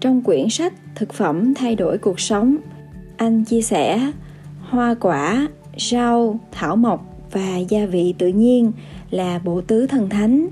Trong 0.00 0.22
quyển 0.22 0.48
sách 0.50 0.72
Thực 0.94 1.12
phẩm 1.12 1.54
thay 1.54 1.76
đổi 1.76 1.98
cuộc 1.98 2.20
sống, 2.20 2.56
anh 3.16 3.44
chia 3.44 3.62
sẻ 3.62 4.12
hoa 4.60 4.94
quả, 5.00 5.48
rau, 5.78 6.40
thảo 6.52 6.76
mộc 6.76 7.13
và 7.34 7.58
gia 7.58 7.86
vị 7.86 8.14
tự 8.18 8.28
nhiên 8.28 8.72
là 9.10 9.40
bộ 9.44 9.60
tứ 9.60 9.86
thần 9.86 10.08
thánh. 10.08 10.48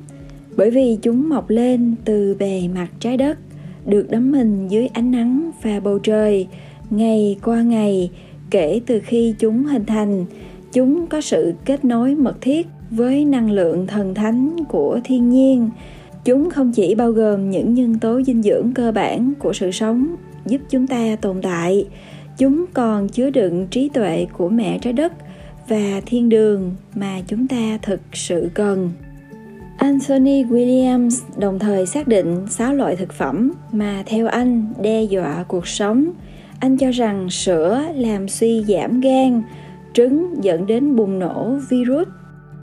Bởi 0.56 0.70
vì 0.70 0.98
chúng 1.02 1.28
mọc 1.28 1.50
lên 1.50 1.94
từ 2.04 2.36
bề 2.38 2.68
mặt 2.74 2.88
trái 3.00 3.16
đất, 3.16 3.38
được 3.86 4.10
đắm 4.10 4.32
mình 4.32 4.68
dưới 4.68 4.86
ánh 4.86 5.10
nắng 5.10 5.50
và 5.62 5.80
bầu 5.80 5.98
trời, 5.98 6.46
ngày 6.90 7.36
qua 7.44 7.62
ngày, 7.62 8.10
kể 8.50 8.80
từ 8.86 9.00
khi 9.00 9.34
chúng 9.38 9.64
hình 9.64 9.86
thành, 9.86 10.24
chúng 10.72 11.06
có 11.06 11.20
sự 11.20 11.54
kết 11.64 11.84
nối 11.84 12.14
mật 12.14 12.40
thiết 12.40 12.66
với 12.90 13.24
năng 13.24 13.50
lượng 13.50 13.86
thần 13.86 14.14
thánh 14.14 14.56
của 14.68 15.00
thiên 15.04 15.30
nhiên. 15.30 15.70
Chúng 16.24 16.50
không 16.50 16.72
chỉ 16.72 16.94
bao 16.94 17.12
gồm 17.12 17.50
những 17.50 17.74
nhân 17.74 17.98
tố 17.98 18.22
dinh 18.22 18.42
dưỡng 18.42 18.72
cơ 18.74 18.92
bản 18.92 19.32
của 19.38 19.52
sự 19.52 19.70
sống 19.70 20.16
giúp 20.46 20.60
chúng 20.70 20.86
ta 20.86 21.16
tồn 21.20 21.42
tại, 21.42 21.86
chúng 22.38 22.64
còn 22.74 23.08
chứa 23.08 23.30
đựng 23.30 23.66
trí 23.70 23.88
tuệ 23.88 24.26
của 24.32 24.48
mẹ 24.48 24.78
trái 24.78 24.92
đất 24.92 25.12
và 25.69 26.00
thiên 26.07 26.28
đường 26.28 26.75
mà 26.95 27.21
chúng 27.26 27.49
ta 27.49 27.78
thực 27.83 28.00
sự 28.12 28.50
cần 28.54 28.90
Anthony 29.83 30.45
Williams 30.45 31.21
đồng 31.38 31.59
thời 31.59 31.87
xác 31.87 32.09
định 32.09 32.47
6 32.49 32.75
loại 32.75 32.97
thực 32.97 33.12
phẩm 33.12 33.52
mà 33.73 34.02
theo 34.07 34.26
anh 34.26 34.66
đe 34.83 35.02
dọa 35.02 35.45
cuộc 35.49 35.66
sống. 35.66 36.11
Anh 36.61 36.76
cho 36.76 36.90
rằng 36.90 37.31
sữa 37.31 37.83
làm 37.95 38.28
suy 38.28 38.64
giảm 38.69 39.00
gan, 39.00 39.42
trứng 39.92 40.45
dẫn 40.45 40.66
đến 40.66 40.97
bùng 40.97 41.19
nổ 41.19 41.57
virus, 41.69 42.09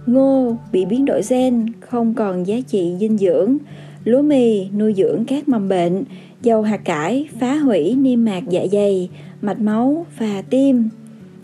ngô 0.06 0.56
bị 0.72 0.86
biến 0.86 1.06
đổi 1.06 1.22
gen 1.30 1.66
không 1.80 2.14
còn 2.14 2.48
giá 2.48 2.56
trị 2.68 2.96
dinh 3.00 3.18
dưỡng, 3.18 3.58
lúa 4.04 4.22
mì 4.22 4.70
nuôi 4.70 4.94
dưỡng 4.98 5.26
các 5.26 5.50
mầm 5.50 5.70
bệnh, 5.70 6.04
dầu 6.42 6.62
hạt 6.62 6.82
cải 6.86 7.28
phá 7.40 7.56
hủy 7.56 7.96
niêm 7.96 8.26
mạc 8.26 8.44
dạ 8.50 8.62
dày, 8.72 9.10
mạch 9.42 9.60
máu 9.60 10.06
và 10.20 10.44
tim. 10.50 10.90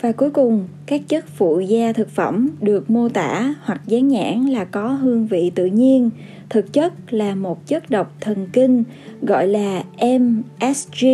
Và 0.00 0.12
cuối 0.12 0.30
cùng, 0.30 0.64
các 0.86 1.02
chất 1.08 1.24
phụ 1.28 1.60
gia 1.60 1.92
thực 1.92 2.10
phẩm 2.10 2.50
được 2.60 2.90
mô 2.90 3.08
tả 3.08 3.54
hoặc 3.62 3.80
dán 3.86 4.08
nhãn 4.08 4.46
là 4.46 4.64
có 4.64 4.88
hương 4.88 5.26
vị 5.26 5.52
tự 5.54 5.66
nhiên, 5.66 6.10
thực 6.50 6.72
chất 6.72 7.12
là 7.12 7.34
một 7.34 7.66
chất 7.66 7.90
độc 7.90 8.12
thần 8.20 8.46
kinh 8.52 8.84
gọi 9.22 9.48
là 9.48 9.82
MSG. 10.00 11.06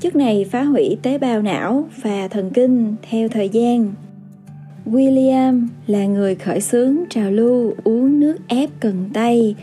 Chất 0.00 0.16
này 0.16 0.46
phá 0.50 0.62
hủy 0.62 0.96
tế 1.02 1.18
bào 1.18 1.42
não 1.42 1.88
và 2.02 2.28
thần 2.28 2.50
kinh 2.50 2.94
theo 3.10 3.28
thời 3.28 3.48
gian. 3.48 3.92
William 4.86 5.66
là 5.86 6.06
người 6.06 6.34
khởi 6.34 6.60
xướng 6.60 6.96
trào 7.10 7.30
lưu 7.30 7.74
uống 7.84 8.20
nước 8.20 8.36
ép 8.48 8.70
cần 8.80 9.10
tây. 9.12 9.54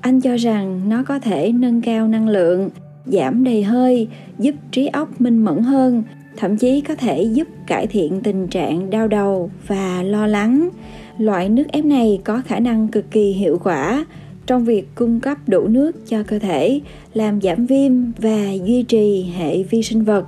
Anh 0.00 0.20
cho 0.20 0.36
rằng 0.36 0.88
nó 0.88 1.02
có 1.02 1.18
thể 1.18 1.52
nâng 1.52 1.80
cao 1.80 2.08
năng 2.08 2.28
lượng, 2.28 2.70
giảm 3.06 3.44
đầy 3.44 3.62
hơi 3.62 4.08
giúp 4.38 4.54
trí 4.70 4.86
óc 4.86 5.20
minh 5.20 5.44
mẫn 5.44 5.58
hơn 5.58 6.02
thậm 6.36 6.56
chí 6.56 6.80
có 6.80 6.94
thể 6.94 7.22
giúp 7.22 7.48
cải 7.66 7.86
thiện 7.86 8.20
tình 8.20 8.48
trạng 8.48 8.90
đau 8.90 9.08
đầu 9.08 9.50
và 9.66 10.02
lo 10.02 10.26
lắng. 10.26 10.68
Loại 11.18 11.48
nước 11.48 11.64
ép 11.68 11.84
này 11.84 12.20
có 12.24 12.42
khả 12.46 12.58
năng 12.58 12.88
cực 12.88 13.10
kỳ 13.10 13.32
hiệu 13.32 13.60
quả 13.64 14.06
trong 14.46 14.64
việc 14.64 14.88
cung 14.94 15.20
cấp 15.20 15.38
đủ 15.46 15.66
nước 15.68 16.08
cho 16.08 16.22
cơ 16.22 16.38
thể, 16.38 16.80
làm 17.14 17.40
giảm 17.40 17.66
viêm 17.66 17.92
và 18.12 18.52
duy 18.64 18.82
trì 18.82 19.22
hệ 19.22 19.62
vi 19.62 19.82
sinh 19.82 20.04
vật. 20.04 20.26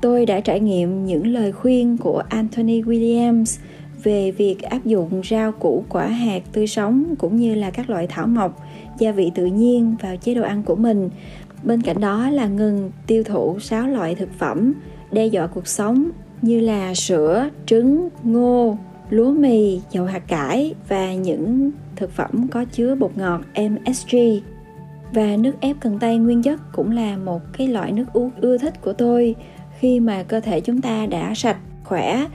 Tôi 0.00 0.26
đã 0.26 0.40
trải 0.40 0.60
nghiệm 0.60 1.06
những 1.06 1.26
lời 1.26 1.52
khuyên 1.52 1.96
của 1.96 2.22
anthony 2.28 2.82
williams 2.82 3.60
về 4.02 4.30
việc 4.30 4.62
áp 4.62 4.84
dụng 4.84 5.22
rau 5.30 5.52
củ 5.52 5.84
quả 5.88 6.06
hạt 6.06 6.42
tươi 6.52 6.66
sống 6.66 7.14
cũng 7.18 7.36
như 7.36 7.54
là 7.54 7.70
các 7.70 7.90
loại 7.90 8.06
thảo 8.06 8.26
mộc 8.26 8.62
gia 8.98 9.12
vị 9.12 9.30
tự 9.34 9.46
nhiên 9.46 9.96
vào 10.02 10.16
chế 10.16 10.34
độ 10.34 10.42
ăn 10.42 10.62
của 10.62 10.76
mình. 10.76 11.10
Bên 11.62 11.82
cạnh 11.82 12.00
đó 12.00 12.30
là 12.30 12.46
ngừng 12.46 12.90
tiêu 13.06 13.22
thụ 13.24 13.58
6 13.60 13.86
loại 13.86 14.14
thực 14.14 14.28
phẩm 14.38 14.72
đe 15.16 15.26
dọa 15.26 15.46
cuộc 15.46 15.66
sống 15.66 16.10
như 16.42 16.60
là 16.60 16.94
sữa, 16.94 17.48
trứng, 17.66 18.08
ngô, 18.22 18.78
lúa 19.10 19.32
mì, 19.32 19.80
dầu 19.90 20.04
hạt 20.04 20.28
cải 20.28 20.74
và 20.88 21.14
những 21.14 21.70
thực 21.96 22.10
phẩm 22.10 22.48
có 22.50 22.64
chứa 22.64 22.94
bột 22.94 23.10
ngọt 23.16 23.40
MSG. 23.54 24.16
Và 25.12 25.36
nước 25.36 25.52
ép 25.60 25.76
cần 25.80 25.98
tây 25.98 26.18
nguyên 26.18 26.42
chất 26.42 26.60
cũng 26.72 26.90
là 26.90 27.16
một 27.16 27.40
cái 27.58 27.68
loại 27.68 27.92
nước 27.92 28.04
uống 28.12 28.30
ưa 28.40 28.58
thích 28.58 28.82
của 28.82 28.92
tôi. 28.92 29.34
Khi 29.78 30.00
mà 30.00 30.22
cơ 30.22 30.40
thể 30.40 30.60
chúng 30.60 30.80
ta 30.80 31.06
đã 31.06 31.34
sạch, 31.34 31.58
khỏe 31.84 32.26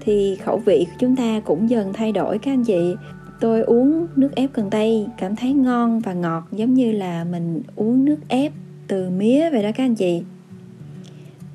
thì 0.00 0.36
khẩu 0.36 0.58
vị 0.58 0.86
của 0.90 0.96
chúng 0.98 1.16
ta 1.16 1.40
cũng 1.44 1.70
dần 1.70 1.92
thay 1.92 2.12
đổi 2.12 2.38
các 2.38 2.52
anh 2.52 2.64
chị. 2.64 2.94
Tôi 3.40 3.62
uống 3.62 4.06
nước 4.16 4.34
ép 4.34 4.50
cần 4.52 4.70
tây 4.70 5.06
cảm 5.18 5.36
thấy 5.36 5.52
ngon 5.52 6.00
và 6.00 6.12
ngọt 6.12 6.42
giống 6.52 6.74
như 6.74 6.92
là 6.92 7.24
mình 7.24 7.62
uống 7.76 8.04
nước 8.04 8.18
ép 8.28 8.52
từ 8.88 9.10
mía 9.10 9.50
vậy 9.50 9.62
đó 9.62 9.70
các 9.74 9.84
anh 9.84 9.94
chị 9.94 10.22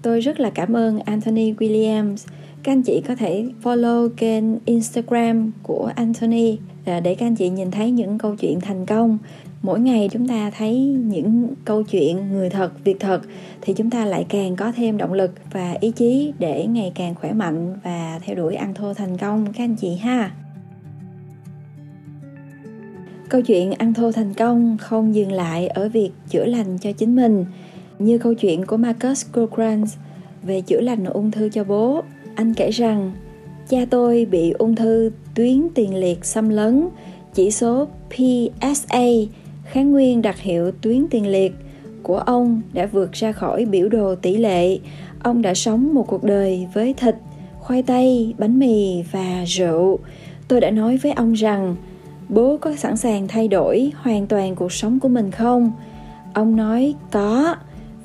tôi 0.04 0.20
rất 0.20 0.40
là 0.40 0.50
cảm 0.50 0.74
ơn 0.76 1.00
Anthony 1.00 1.54
Williams. 1.54 2.16
Các 2.64 2.72
anh 2.72 2.82
chị 2.82 3.02
có 3.08 3.16
thể 3.16 3.46
follow 3.64 4.10
kênh 4.10 4.44
Instagram 4.66 5.52
của 5.64 5.92
Anthony 5.96 6.58
để 6.86 7.16
các 7.16 7.26
anh 7.26 7.36
chị 7.36 7.50
nhìn 7.50 7.72
thấy 7.72 7.92
những 7.92 8.18
câu 8.18 8.36
chuyện 8.36 8.60
thành 8.60 8.86
công. 8.86 9.18
Mỗi 9.62 9.80
ngày 9.80 10.10
chúng 10.12 10.28
ta 10.28 10.52
thấy 10.58 10.80
những 10.80 11.48
câu 11.66 11.84
chuyện 11.84 12.32
người 12.32 12.50
thật, 12.50 12.84
việc 12.84 13.00
thật 13.00 13.22
thì 13.62 13.74
chúng 13.74 13.90
ta 13.90 14.06
lại 14.06 14.26
càng 14.30 14.56
có 14.56 14.72
thêm 14.76 14.98
động 14.98 15.14
lực 15.14 15.32
và 15.52 15.76
ý 15.80 15.92
chí 15.92 16.34
để 16.40 16.66
ngày 16.66 16.92
càng 16.96 17.16
khỏe 17.16 17.34
mạnh 17.34 17.76
và 17.84 18.20
theo 18.24 18.36
đuổi 18.36 18.56
ăn 18.56 18.74
thô 18.74 18.94
thành 18.94 19.18
công. 19.18 19.46
Các 19.54 19.64
anh 19.64 19.76
chị 19.76 19.96
ha. 19.96 20.32
Câu 23.30 23.42
chuyện 23.42 23.72
ăn 23.72 23.94
thô 23.94 24.12
thành 24.12 24.34
công 24.34 24.78
không 24.78 25.16
dừng 25.16 25.32
lại 25.32 25.68
ở 25.68 25.90
việc 25.90 26.12
chữa 26.30 26.46
lành 26.46 26.78
cho 26.78 26.92
chính 26.92 27.16
mình 27.16 27.46
như 28.00 28.18
câu 28.18 28.34
chuyện 28.34 28.66
của 28.66 28.78
Marcus 28.78 29.26
Cochrane 29.34 29.84
về 30.44 30.62
chữa 30.62 30.82
lành 30.82 31.06
ung 31.06 31.32
thư 31.32 31.50
cho 31.50 31.64
bố, 31.64 32.02
anh 32.36 32.54
kể 32.54 32.72
rằng, 32.72 33.12
cha 33.70 33.86
tôi 33.90 34.26
bị 34.26 34.52
ung 34.52 34.76
thư 34.76 35.12
tuyến 35.36 35.68
tiền 35.76 35.96
liệt 35.96 36.26
xâm 36.26 36.50
lấn, 36.50 36.88
chỉ 37.34 37.52
số 37.52 37.88
PSA 38.10 39.04
kháng 39.66 39.92
nguyên 39.92 40.22
đặc 40.22 40.40
hiệu 40.40 40.72
tuyến 40.82 41.08
tiền 41.10 41.28
liệt 41.28 41.54
của 42.04 42.18
ông 42.18 42.62
đã 42.74 42.86
vượt 42.86 43.12
ra 43.12 43.32
khỏi 43.32 43.66
biểu 43.66 43.90
đồ 43.90 44.16
tỷ 44.16 44.38
lệ. 44.38 44.80
Ông 45.24 45.42
đã 45.42 45.54
sống 45.54 45.94
một 45.94 46.08
cuộc 46.08 46.24
đời 46.24 46.68
với 46.74 46.94
thịt, 46.94 47.16
khoai 47.60 47.84
tây, 47.84 48.34
bánh 48.38 48.60
mì 48.60 49.04
và 49.12 49.44
rượu. 49.48 50.00
Tôi 50.48 50.62
đã 50.62 50.72
nói 50.72 50.98
với 50.98 51.12
ông 51.12 51.34
rằng, 51.34 51.76
bố 52.30 52.58
có 52.58 52.76
sẵn 52.76 52.98
sàng 52.98 53.28
thay 53.28 53.48
đổi 53.48 53.92
hoàn 53.96 54.28
toàn 54.28 54.56
cuộc 54.56 54.72
sống 54.72 55.00
của 55.00 55.08
mình 55.08 55.32
không? 55.32 55.72
Ông 56.34 56.56
nói, 56.56 56.96
có 57.12 57.56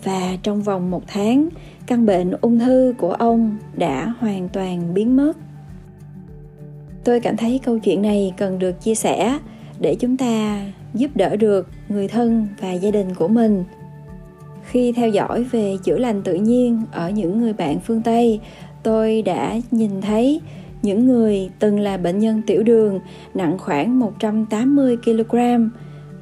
và 0.05 0.37
trong 0.43 0.63
vòng 0.63 0.91
một 0.91 1.03
tháng, 1.07 1.49
căn 1.87 2.07
bệnh 2.07 2.31
ung 2.41 2.59
thư 2.59 2.95
của 2.99 3.13
ông 3.13 3.57
đã 3.77 4.15
hoàn 4.19 4.49
toàn 4.49 4.95
biến 4.95 5.17
mất. 5.17 5.37
Tôi 7.05 7.21
cảm 7.21 7.37
thấy 7.37 7.61
câu 7.65 7.79
chuyện 7.79 8.03
này 8.03 8.35
cần 8.37 8.59
được 8.59 8.81
chia 8.81 8.95
sẻ 8.95 9.39
để 9.81 9.97
chúng 10.01 10.17
ta 10.17 10.61
giúp 10.95 11.11
đỡ 11.15 11.37
được 11.37 11.69
người 11.89 12.09
thân 12.09 12.47
và 12.61 12.73
gia 12.73 12.91
đình 12.91 13.15
của 13.15 13.29
mình. 13.29 13.65
Khi 14.63 14.93
theo 14.93 15.09
dõi 15.09 15.45
về 15.45 15.77
chữa 15.85 15.99
lành 15.99 16.23
tự 16.23 16.35
nhiên 16.35 16.83
ở 16.93 17.11
những 17.11 17.41
người 17.41 17.53
bạn 17.53 17.81
phương 17.81 18.03
tây, 18.03 18.41
tôi 18.83 19.23
đã 19.23 19.57
nhìn 19.71 20.01
thấy 20.01 20.41
những 20.83 21.07
người 21.07 21.51
từng 21.59 21.81
là 21.81 21.97
bệnh 21.97 22.19
nhân 22.19 22.43
tiểu 22.47 22.63
đường 22.63 23.01
nặng 23.35 23.59
khoảng 23.59 23.99
180 23.99 24.97
kg 25.05 25.37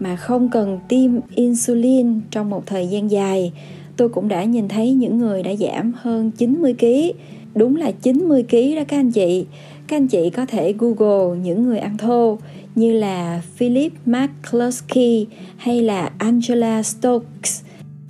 mà 0.01 0.17
không 0.17 0.49
cần 0.49 0.79
tiêm 0.89 1.11
insulin 1.35 2.21
trong 2.31 2.51
một 2.51 2.67
thời 2.67 2.87
gian 2.87 3.11
dài. 3.11 3.53
Tôi 3.97 4.09
cũng 4.09 4.29
đã 4.29 4.45
nhìn 4.45 4.69
thấy 4.69 4.93
những 4.93 5.19
người 5.19 5.43
đã 5.43 5.55
giảm 5.55 5.93
hơn 5.97 6.31
90 6.31 6.75
kg. 6.79 6.87
Đúng 7.55 7.77
là 7.77 7.91
90 7.91 8.45
kg 8.51 8.77
đó 8.77 8.83
các 8.89 8.97
anh 8.97 9.13
chị. 9.13 9.47
Các 9.87 9.97
anh 9.97 10.07
chị 10.07 10.31
có 10.31 10.47
thể 10.47 10.75
Google 10.79 11.39
những 11.39 11.63
người 11.63 11.79
ăn 11.79 11.99
thô 11.99 12.39
như 12.75 12.93
là 12.93 13.43
Philip 13.57 13.93
McCluskey 14.07 15.27
hay 15.57 15.83
là 15.83 16.11
Angela 16.19 16.83
Stokes 16.83 17.63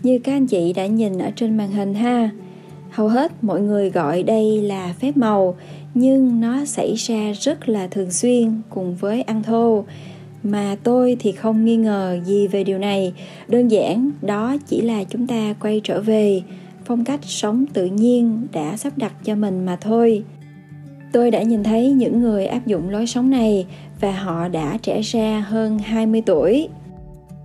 như 0.02 0.19
các 0.19 0.33
anh 0.33 0.47
chị 0.47 0.73
đã 0.73 0.87
nhìn 0.87 1.19
ở 1.19 1.31
trên 1.37 1.57
màn 1.57 1.73
hình 1.73 1.95
ha. 1.95 2.31
Hầu 2.90 3.09
hết 3.09 3.45
mọi 3.45 3.61
người 3.61 3.90
gọi 3.90 4.23
đây 4.23 4.62
là 4.62 4.95
phép 5.00 5.16
màu, 5.16 5.57
nhưng 5.95 6.40
nó 6.40 6.64
xảy 6.64 6.95
ra 6.95 7.33
rất 7.40 7.69
là 7.69 7.87
thường 7.87 8.11
xuyên 8.11 8.61
cùng 8.71 8.95
với 8.95 9.23
ăn 9.23 9.43
thô 9.43 9.85
mà 10.50 10.76
tôi 10.82 11.16
thì 11.20 11.32
không 11.32 11.64
nghi 11.64 11.76
ngờ 11.76 12.18
gì 12.24 12.46
về 12.46 12.64
điều 12.64 12.78
này 12.78 13.12
đơn 13.48 13.68
giản, 13.68 14.10
đó 14.22 14.56
chỉ 14.66 14.80
là 14.80 15.04
chúng 15.04 15.26
ta 15.26 15.54
quay 15.60 15.80
trở 15.84 16.00
về 16.00 16.42
phong 16.84 17.04
cách 17.04 17.20
sống 17.22 17.64
tự 17.72 17.86
nhiên 17.86 18.46
đã 18.52 18.76
sắp 18.76 18.98
đặt 18.98 19.12
cho 19.24 19.34
mình 19.34 19.66
mà 19.66 19.76
thôi 19.76 20.24
tôi 21.16 21.30
đã 21.30 21.42
nhìn 21.42 21.64
thấy 21.64 21.90
những 21.90 22.20
người 22.20 22.46
áp 22.46 22.66
dụng 22.66 22.90
lối 22.90 23.06
sống 23.06 23.30
này 23.30 23.66
và 24.00 24.12
họ 24.12 24.48
đã 24.48 24.78
trẻ 24.82 25.00
ra 25.02 25.44
hơn 25.48 25.78
20 25.78 26.22
tuổi. 26.26 26.68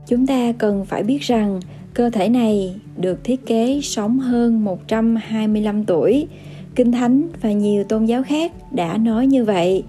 Chúng 0.08 0.28
ta 0.28 0.54
cần 0.58 0.86
phải 0.86 1.04
biết 1.04 1.22
rằng 1.22 1.60
cơ 1.94 2.10
thể 2.10 2.30
này 2.30 2.76
được 2.98 3.24
thiết 3.24 3.46
kế 3.46 3.80
sống 3.84 4.20
hơn 4.20 4.64
125 4.64 5.86
tuổi 5.86 6.28
Kinh 6.76 6.92
Thánh 6.92 7.28
và 7.42 7.52
nhiều 7.52 7.84
tôn 7.84 8.06
giáo 8.06 8.24
khác 8.24 8.52
đã 8.72 8.98
nói 8.98 9.28
như 9.28 9.46
vậy. 9.46 9.84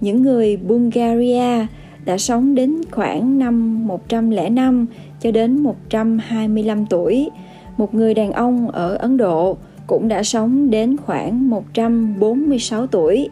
Những 0.00 0.22
người 0.22 0.56
Bulgaria 0.56 1.66
đã 2.04 2.18
sống 2.18 2.54
đến 2.54 2.80
khoảng 2.90 3.38
năm 3.38 3.86
105 3.86 4.86
cho 5.20 5.30
đến 5.30 5.62
125 5.62 6.86
tuổi. 6.86 7.30
Một 7.76 7.94
người 7.94 8.14
đàn 8.14 8.32
ông 8.32 8.70
ở 8.70 8.94
Ấn 8.94 9.16
Độ 9.16 9.56
cũng 9.86 10.08
đã 10.08 10.22
sống 10.22 10.70
đến 10.70 10.96
khoảng 10.96 11.50
146 11.50 12.86
tuổi. 12.86 13.28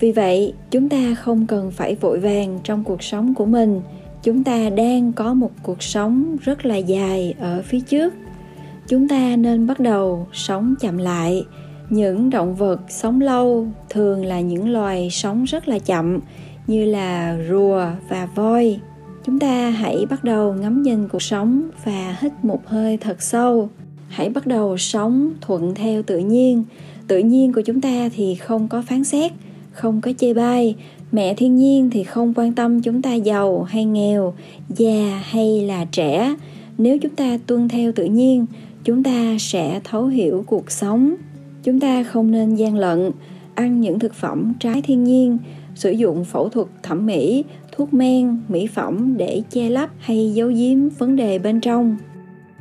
Vì 0.00 0.12
vậy, 0.12 0.54
chúng 0.70 0.88
ta 0.88 1.14
không 1.14 1.46
cần 1.46 1.70
phải 1.70 1.94
vội 1.94 2.18
vàng 2.18 2.58
trong 2.64 2.84
cuộc 2.84 3.02
sống 3.02 3.34
của 3.34 3.46
mình. 3.46 3.80
Chúng 4.22 4.44
ta 4.44 4.70
đang 4.70 5.12
có 5.12 5.34
một 5.34 5.50
cuộc 5.62 5.82
sống 5.82 6.36
rất 6.42 6.66
là 6.66 6.76
dài 6.76 7.34
ở 7.40 7.62
phía 7.64 7.80
trước. 7.80 8.14
Chúng 8.88 9.08
ta 9.08 9.36
nên 9.36 9.66
bắt 9.66 9.80
đầu 9.80 10.26
sống 10.32 10.74
chậm 10.80 10.98
lại 10.98 11.44
những 11.90 12.30
động 12.30 12.54
vật 12.54 12.80
sống 12.88 13.20
lâu 13.20 13.66
thường 13.90 14.24
là 14.24 14.40
những 14.40 14.72
loài 14.72 15.08
sống 15.10 15.44
rất 15.44 15.68
là 15.68 15.78
chậm 15.78 16.20
như 16.66 16.84
là 16.84 17.38
rùa 17.48 17.86
và 18.08 18.28
voi. 18.34 18.78
Chúng 19.24 19.38
ta 19.38 19.70
hãy 19.70 20.06
bắt 20.10 20.24
đầu 20.24 20.54
ngắm 20.54 20.82
nhìn 20.82 21.08
cuộc 21.08 21.22
sống 21.22 21.70
và 21.84 22.16
hít 22.20 22.32
một 22.42 22.66
hơi 22.66 22.96
thật 22.96 23.22
sâu. 23.22 23.68
Hãy 24.08 24.28
bắt 24.28 24.46
đầu 24.46 24.76
sống 24.76 25.32
thuận 25.40 25.74
theo 25.74 26.02
tự 26.02 26.18
nhiên. 26.18 26.64
Tự 27.08 27.18
nhiên 27.18 27.52
của 27.52 27.60
chúng 27.60 27.80
ta 27.80 28.08
thì 28.14 28.34
không 28.34 28.68
có 28.68 28.82
phán 28.82 29.04
xét, 29.04 29.32
không 29.72 30.00
có 30.00 30.12
chê 30.18 30.34
bai. 30.34 30.74
Mẹ 31.12 31.34
thiên 31.34 31.56
nhiên 31.56 31.90
thì 31.90 32.04
không 32.04 32.34
quan 32.36 32.52
tâm 32.52 32.82
chúng 32.82 33.02
ta 33.02 33.14
giàu 33.14 33.62
hay 33.62 33.84
nghèo, 33.84 34.34
già 34.68 35.22
hay 35.24 35.66
là 35.66 35.84
trẻ. 35.84 36.34
Nếu 36.78 36.98
chúng 36.98 37.14
ta 37.14 37.38
tuân 37.46 37.68
theo 37.68 37.92
tự 37.92 38.04
nhiên, 38.04 38.46
chúng 38.84 39.02
ta 39.02 39.36
sẽ 39.38 39.80
thấu 39.84 40.06
hiểu 40.06 40.44
cuộc 40.46 40.70
sống. 40.70 41.14
Chúng 41.62 41.80
ta 41.80 42.02
không 42.02 42.30
nên 42.30 42.54
gian 42.54 42.76
lận, 42.76 43.10
ăn 43.54 43.80
những 43.80 43.98
thực 43.98 44.14
phẩm 44.14 44.52
trái 44.60 44.82
thiên 44.82 45.04
nhiên 45.04 45.38
sử 45.74 45.90
dụng 45.90 46.24
phẫu 46.24 46.48
thuật 46.48 46.66
thẩm 46.82 47.06
mỹ, 47.06 47.44
thuốc 47.72 47.94
men, 47.94 48.38
mỹ 48.48 48.66
phẩm 48.66 49.14
để 49.16 49.42
che 49.50 49.70
lấp 49.70 49.90
hay 49.98 50.32
giấu 50.34 50.48
giếm 50.48 50.88
vấn 50.88 51.16
đề 51.16 51.38
bên 51.38 51.60
trong. 51.60 51.96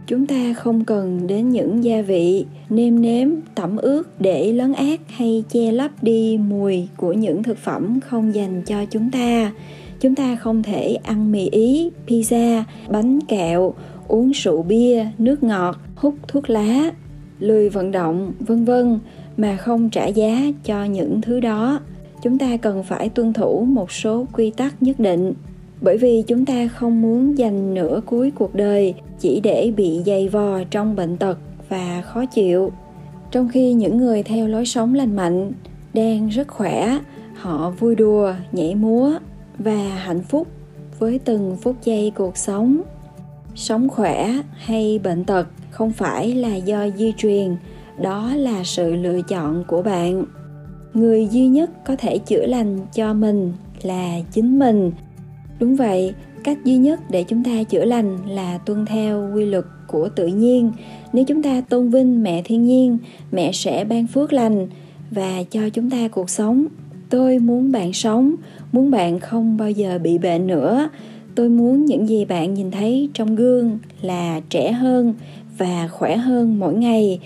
Chúng 0.08 0.28
ta 0.28 0.54
không 0.54 0.86
cần 0.86 1.28
đến 1.28 1.50
những 1.50 1.84
gia 1.84 2.02
vị 2.02 2.46
nêm 2.70 3.02
nếm, 3.02 3.30
tẩm 3.56 3.78
ướt 3.78 4.22
để 4.22 4.54
lấn 4.54 4.74
át 4.74 5.00
hay 5.08 5.44
che 5.50 5.72
lấp 5.72 5.92
đi 6.04 6.38
mùi 6.38 6.88
của 6.98 7.14
những 7.14 7.44
thực 7.44 7.58
phẩm 7.58 8.00
không 8.00 8.36
dành 8.36 8.62
cho 8.66 8.86
chúng 8.86 9.12
ta. 9.12 9.52
Chúng 10.00 10.16
ta 10.16 10.36
không 10.36 10.64
thể 10.64 10.98
ăn 11.04 11.32
mì 11.32 11.50
ý, 11.50 11.90
pizza, 12.08 12.64
bánh 12.90 13.20
kẹo, 13.22 13.74
uống 14.08 14.32
rượu 14.32 14.64
bia, 14.64 15.06
nước 15.18 15.44
ngọt, 15.44 15.78
hút 15.96 16.16
thuốc 16.28 16.50
lá, 16.50 16.92
lười 17.40 17.70
vận 17.70 17.92
động, 17.92 18.34
vân 18.40 18.66
vân 18.66 19.00
mà 19.38 19.58
không 19.58 19.90
trả 19.90 20.06
giá 20.06 20.42
cho 20.64 20.86
những 20.86 21.22
thứ 21.22 21.40
đó 21.40 21.80
chúng 22.24 22.38
ta 22.38 22.58
cần 22.58 22.84
phải 22.84 23.10
tuân 23.10 23.34
thủ 23.34 23.66
một 23.70 23.92
số 23.92 24.26
quy 24.34 24.52
tắc 24.52 24.84
nhất 24.84 25.00
định. 25.00 25.34
Bởi 25.82 25.98
vì 25.98 26.24
chúng 26.28 26.46
ta 26.46 26.68
không 26.68 27.02
muốn 27.02 27.38
dành 27.38 27.74
nửa 27.74 28.02
cuối 28.06 28.32
cuộc 28.32 28.56
đời 28.56 28.94
chỉ 29.20 29.40
để 29.40 29.74
bị 29.78 30.02
dày 30.06 30.30
vò 30.30 30.60
trong 30.70 30.96
bệnh 30.96 31.18
tật 31.18 31.38
và 31.70 32.02
khó 32.02 32.26
chịu. 32.26 32.72
Trong 33.32 33.50
khi 33.50 33.74
những 33.74 33.98
người 33.98 34.24
theo 34.24 34.48
lối 34.48 34.66
sống 34.66 34.94
lành 34.94 35.16
mạnh 35.16 35.52
đang 35.94 36.30
rất 36.30 36.48
khỏe, 36.48 37.00
họ 37.36 37.74
vui 37.80 37.96
đùa, 37.96 38.34
nhảy 38.52 38.76
múa 38.76 39.14
và 39.58 39.90
hạnh 39.96 40.22
phúc 40.22 40.48
với 41.00 41.20
từng 41.26 41.58
phút 41.62 41.76
giây 41.84 42.12
cuộc 42.16 42.38
sống. 42.38 42.82
Sống 43.56 43.90
khỏe 43.90 44.30
hay 44.58 45.00
bệnh 45.04 45.24
tật 45.24 45.48
không 45.72 45.92
phải 45.92 46.36
là 46.36 46.56
do 46.56 46.90
di 46.98 47.14
truyền, 47.18 47.56
đó 48.02 48.32
là 48.36 48.64
sự 48.64 48.96
lựa 48.96 49.22
chọn 49.22 49.64
của 49.68 49.82
bạn 49.82 50.26
người 50.94 51.28
duy 51.32 51.48
nhất 51.48 51.86
có 51.86 51.96
thể 51.96 52.18
chữa 52.18 52.46
lành 52.46 52.80
cho 52.94 53.14
mình 53.14 53.54
là 53.82 54.20
chính 54.32 54.60
mình. 54.60 54.92
Đúng 55.60 55.76
vậy, 55.76 56.14
cách 56.44 56.58
duy 56.66 56.78
nhất 56.78 57.00
để 57.10 57.24
chúng 57.24 57.44
ta 57.44 57.64
chữa 57.64 57.86
lành 57.86 58.18
là 58.28 58.58
tuân 58.58 58.86
theo 58.86 59.32
quy 59.36 59.46
luật 59.46 59.66
của 59.88 60.10
tự 60.10 60.28
nhiên. 60.28 60.72
Nếu 61.14 61.26
chúng 61.26 61.44
ta 61.44 61.62
tôn 61.62 61.90
vinh 61.90 62.24
mẹ 62.24 62.42
thiên 62.46 62.64
nhiên, 62.64 62.98
mẹ 63.32 63.52
sẽ 63.52 63.86
ban 63.86 64.08
phước 64.08 64.34
lành 64.34 64.68
và 65.12 65.44
cho 65.52 65.70
chúng 65.70 65.90
ta 65.90 66.08
cuộc 66.08 66.30
sống. 66.30 66.66
Tôi 67.10 67.40
muốn 67.40 67.72
bạn 67.72 67.94
sống, 67.94 68.36
muốn 68.72 68.92
bạn 68.92 69.20
không 69.20 69.58
bao 69.58 69.72
giờ 69.72 70.00
bị 70.04 70.18
bệnh 70.18 70.48
nữa. 70.48 70.90
Tôi 71.36 71.50
muốn 71.50 71.86
những 71.86 72.10
gì 72.10 72.26
bạn 72.26 72.54
nhìn 72.54 72.72
thấy 72.72 73.10
trong 73.14 73.36
gương 73.36 73.80
là 74.02 74.42
trẻ 74.50 74.72
hơn 74.72 75.14
và 75.58 75.88
khỏe 75.92 76.18
hơn 76.18 76.60
mỗi 76.60 76.74
ngày 76.76 77.20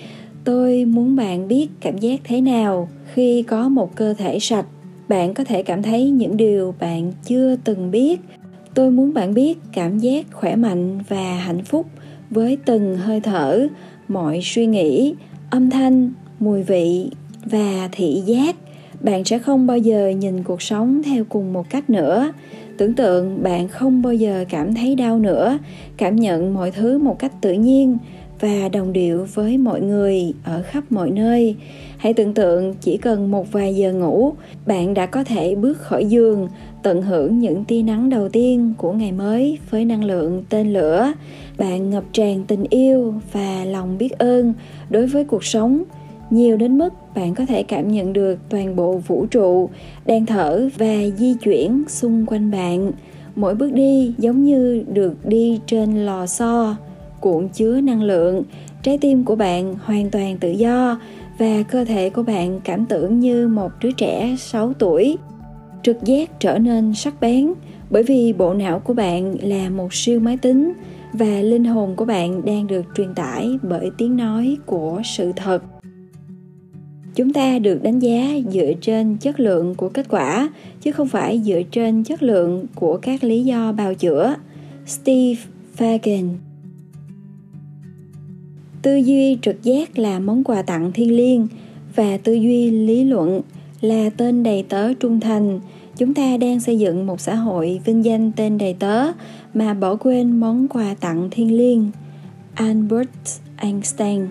tôi 0.48 0.86
muốn 0.86 1.16
bạn 1.16 1.48
biết 1.48 1.68
cảm 1.82 1.98
giác 1.98 2.20
thế 2.24 2.42
nào 2.42 2.89
khi 3.13 3.44
có 3.44 3.70
một 3.70 3.96
cơ 3.96 4.13
thể 4.13 4.39
sạch. 4.39 4.66
Bạn 5.08 5.34
có 5.34 5.44
thể 5.44 5.63
cảm 5.63 5.84
thấy 5.84 6.10
những 6.10 6.38
điều 6.38 6.75
bạn 6.80 7.12
chưa 7.24 7.56
từng 7.63 7.92
biết. 7.92 8.22
Tôi 8.74 8.92
muốn 8.92 9.13
bạn 9.13 9.34
biết 9.34 9.58
cảm 9.74 10.00
giác 10.00 10.25
khỏe 10.32 10.56
mạnh 10.56 11.00
và 11.10 11.36
hạnh 11.38 11.63
phúc 11.63 11.86
với 12.30 12.58
từng 12.66 12.98
hơi 12.98 13.20
thở, 13.20 13.68
mọi 14.08 14.39
suy 14.44 14.66
nghĩ, 14.66 15.13
âm 15.50 15.70
thanh, 15.70 16.12
mùi 16.39 16.63
vị 16.63 17.10
và 17.46 17.89
thị 17.92 18.22
giác. 18.25 18.56
Bạn 19.01 19.25
sẽ 19.25 19.39
không 19.39 19.68
bao 19.68 19.77
giờ 19.77 20.10
nhìn 20.10 20.44
cuộc 20.44 20.62
sống 20.62 21.01
theo 21.04 21.24
cùng 21.30 21.54
một 21.54 21.70
cách 21.70 21.89
nữa. 21.89 22.32
Tưởng 22.77 22.94
tượng 22.94 23.44
bạn 23.44 23.68
không 23.68 24.01
bao 24.01 24.13
giờ 24.13 24.46
cảm 24.50 24.74
thấy 24.74 24.96
đau 24.96 25.20
nữa. 25.20 25.58
Cảm 25.98 26.16
nhận 26.16 26.54
mọi 26.54 26.72
thứ 26.72 26.98
một 26.98 27.20
cách 27.20 27.32
tự 27.42 27.54
nhiên 27.54 27.98
và 28.39 28.70
đồng 28.70 28.94
điệu 28.94 29.27
với 29.34 29.58
mọi 29.58 29.82
người 29.82 30.34
ở 30.44 30.62
khắp 30.62 30.84
mọi 30.89 31.12
nơi. 31.12 31.56
Hãy 31.98 32.13
tưởng 32.13 32.34
tượng 32.34 32.74
chỉ 32.82 32.98
cần 32.98 33.32
một 33.32 33.51
vài 33.51 33.75
giờ 33.75 33.94
ngủ, 33.94 34.34
bạn 34.65 34.94
đã 34.94 35.06
có 35.06 35.24
thể 35.24 35.56
bước 35.56 35.77
khỏi 35.77 36.06
giường, 36.06 36.48
tận 36.84 37.01
hưởng 37.01 37.39
những 37.39 37.65
tia 37.65 37.82
nắng 37.82 38.10
đầu 38.10 38.29
tiên 38.29 38.74
của 38.77 38.91
ngày 38.91 39.12
mới 39.12 39.58
với 39.70 39.86
năng 39.86 40.03
lượng 40.03 40.44
tên 40.50 40.74
lửa. 40.74 41.13
Bạn 41.58 41.89
ngập 41.89 42.03
tràn 42.12 42.44
tình 42.48 42.63
yêu 42.70 43.13
và 43.32 43.65
lòng 43.65 43.98
biết 43.98 44.12
ơn 44.12 44.53
đối 44.89 45.08
với 45.08 45.24
cuộc 45.24 45.44
sống. 45.44 45.84
Nhiều 46.29 46.58
đến 46.58 46.77
mức 46.77 46.94
bạn 47.15 47.36
có 47.36 47.46
thể 47.46 47.63
cảm 47.63 47.91
nhận 47.91 48.13
được 48.13 48.39
toàn 48.50 48.75
bộ 48.75 48.98
vũ 48.98 49.25
trụ 49.25 49.70
đang 50.06 50.25
thở 50.25 50.70
và 50.77 50.96
di 51.17 51.34
chuyển 51.34 51.84
xung 51.88 52.25
quanh 52.25 52.51
bạn. 52.51 52.91
Mỗi 53.36 53.56
bước 53.56 53.74
đi 53.74 54.13
giống 54.17 54.44
như 54.44 54.84
được 54.94 55.25
đi 55.25 55.60
trên 55.67 56.06
lò 56.06 56.25
xo 56.25 56.75
cuộn 57.22 57.50
chứa 57.50 57.82
năng 57.82 58.04
lượng. 58.04 58.44
Trái 58.84 58.98
tim 58.98 59.24
của 59.24 59.36
bạn 59.36 59.76
hoàn 59.84 60.10
toàn 60.10 60.38
tự 60.38 60.50
do 60.50 61.00
và 61.38 61.64
cơ 61.72 61.86
thể 61.86 62.10
của 62.10 62.24
bạn 62.24 62.60
cảm 62.64 62.86
tưởng 62.86 63.20
như 63.20 63.48
một 63.48 63.72
đứa 63.82 63.92
trẻ 63.92 64.36
6 64.40 64.74
tuổi. 64.74 65.18
Trực 65.84 66.04
giác 66.04 66.40
trở 66.40 66.58
nên 66.58 66.94
sắc 66.94 67.22
bén 67.22 67.54
bởi 67.90 68.04
vì 68.04 68.34
bộ 68.34 68.54
não 68.54 68.80
của 68.80 68.94
bạn 68.94 69.36
là 69.42 69.70
một 69.70 69.94
siêu 69.94 70.20
máy 70.20 70.38
tính 70.38 70.74
và 71.14 71.42
linh 71.42 71.66
hồn 71.66 71.96
của 71.96 72.06
bạn 72.06 72.46
đang 72.46 72.68
được 72.68 72.86
truyền 72.96 73.14
tải 73.14 73.58
bởi 73.62 73.92
tiếng 73.98 74.18
nói 74.18 74.58
của 74.66 75.02
sự 75.04 75.32
thật. 75.36 75.64
Chúng 77.16 77.34
ta 77.34 77.60
được 77.60 77.84
đánh 77.84 78.00
giá 78.00 78.28
dựa 78.52 78.72
trên 78.82 79.18
chất 79.18 79.40
lượng 79.40 79.76
của 79.76 79.90
kết 79.90 80.06
quả, 80.10 80.50
chứ 80.82 80.91
không 80.91 81.08
phải 81.08 81.41
dựa 81.46 81.62
trên 81.72 82.04
chất 82.04 82.24
lượng 82.24 82.65
của 82.76 82.98
các 82.98 83.24
lý 83.24 83.44
do 83.44 83.72
bào 83.72 83.94
chữa. 83.94 84.36
Steve 84.86 85.41
fagan 85.78 86.28
tư 88.82 88.96
duy 88.96 89.38
trực 89.42 89.63
giác 89.63 90.00
là 90.00 90.20
món 90.20 90.44
quà 90.44 90.62
tặng 90.62 90.92
thiên 90.92 91.16
liêng 91.16 91.48
và 91.96 92.18
tư 92.18 92.34
duy 92.34 92.72
lý 92.72 93.04
luận 93.04 93.42
là 93.82 94.10
tên 94.18 94.44
đầy 94.44 94.63
tớ 94.70 94.94
trung 94.94 95.20
thành 95.20 95.60
chúng 95.98 96.13
ta 96.13 96.38
đang 96.38 96.60
xây 96.60 96.80
dựng 96.80 97.06
một 97.06 97.22
xã 97.22 97.36
hội 97.36 97.82
vinh 97.86 98.06
danh 98.06 98.32
tên 98.32 98.58
đầy 98.58 98.74
tớ 98.74 99.12
mà 99.54 99.74
bỏ 99.74 99.96
quên 99.96 100.40
món 100.40 100.68
quà 100.68 100.96
tặng 101.00 101.28
thiên 101.32 101.58
liêng 101.58 101.92
albert 102.56 103.40
einstein 103.58 104.26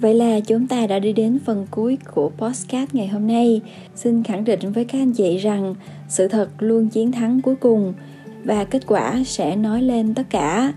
Vậy 0.00 0.14
là 0.14 0.40
chúng 0.40 0.66
ta 0.66 0.86
đã 0.86 0.98
đi 0.98 1.12
đến 1.12 1.38
phần 1.44 1.66
cuối 1.70 1.98
của 2.14 2.30
postcard 2.38 2.94
ngày 2.94 3.08
hôm 3.08 3.26
nay. 3.26 3.60
Xin 3.94 4.22
khẳng 4.22 4.44
định 4.44 4.72
với 4.72 4.84
các 4.84 4.98
anh 4.98 5.12
chị 5.12 5.36
rằng 5.36 5.74
sự 6.08 6.28
thật 6.28 6.48
luôn 6.58 6.88
chiến 6.88 7.12
thắng 7.12 7.40
cuối 7.40 7.56
cùng 7.56 7.94
và 8.44 8.64
kết 8.64 8.86
quả 8.86 9.22
sẽ 9.26 9.56
nói 9.56 9.82
lên 9.82 10.14
tất 10.14 10.30
cả. 10.30 10.72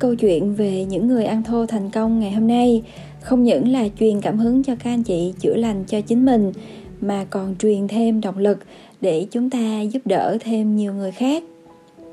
Câu 0.00 0.14
chuyện 0.14 0.54
về 0.54 0.84
những 0.84 1.08
người 1.08 1.24
ăn 1.24 1.42
thô 1.42 1.66
thành 1.66 1.90
công 1.90 2.20
ngày 2.20 2.32
hôm 2.32 2.48
nay 2.48 2.82
không 3.20 3.44
những 3.44 3.72
là 3.72 3.88
truyền 4.00 4.20
cảm 4.20 4.38
hứng 4.38 4.62
cho 4.62 4.74
các 4.74 4.90
anh 4.90 5.02
chị 5.02 5.34
chữa 5.40 5.54
lành 5.54 5.84
cho 5.84 6.00
chính 6.00 6.24
mình 6.24 6.52
mà 7.00 7.26
còn 7.30 7.56
truyền 7.58 7.88
thêm 7.88 8.20
động 8.20 8.38
lực 8.38 8.58
để 9.00 9.26
chúng 9.30 9.50
ta 9.50 9.80
giúp 9.80 10.00
đỡ 10.04 10.38
thêm 10.40 10.76
nhiều 10.76 10.94
người 10.94 11.10
khác. 11.10 11.42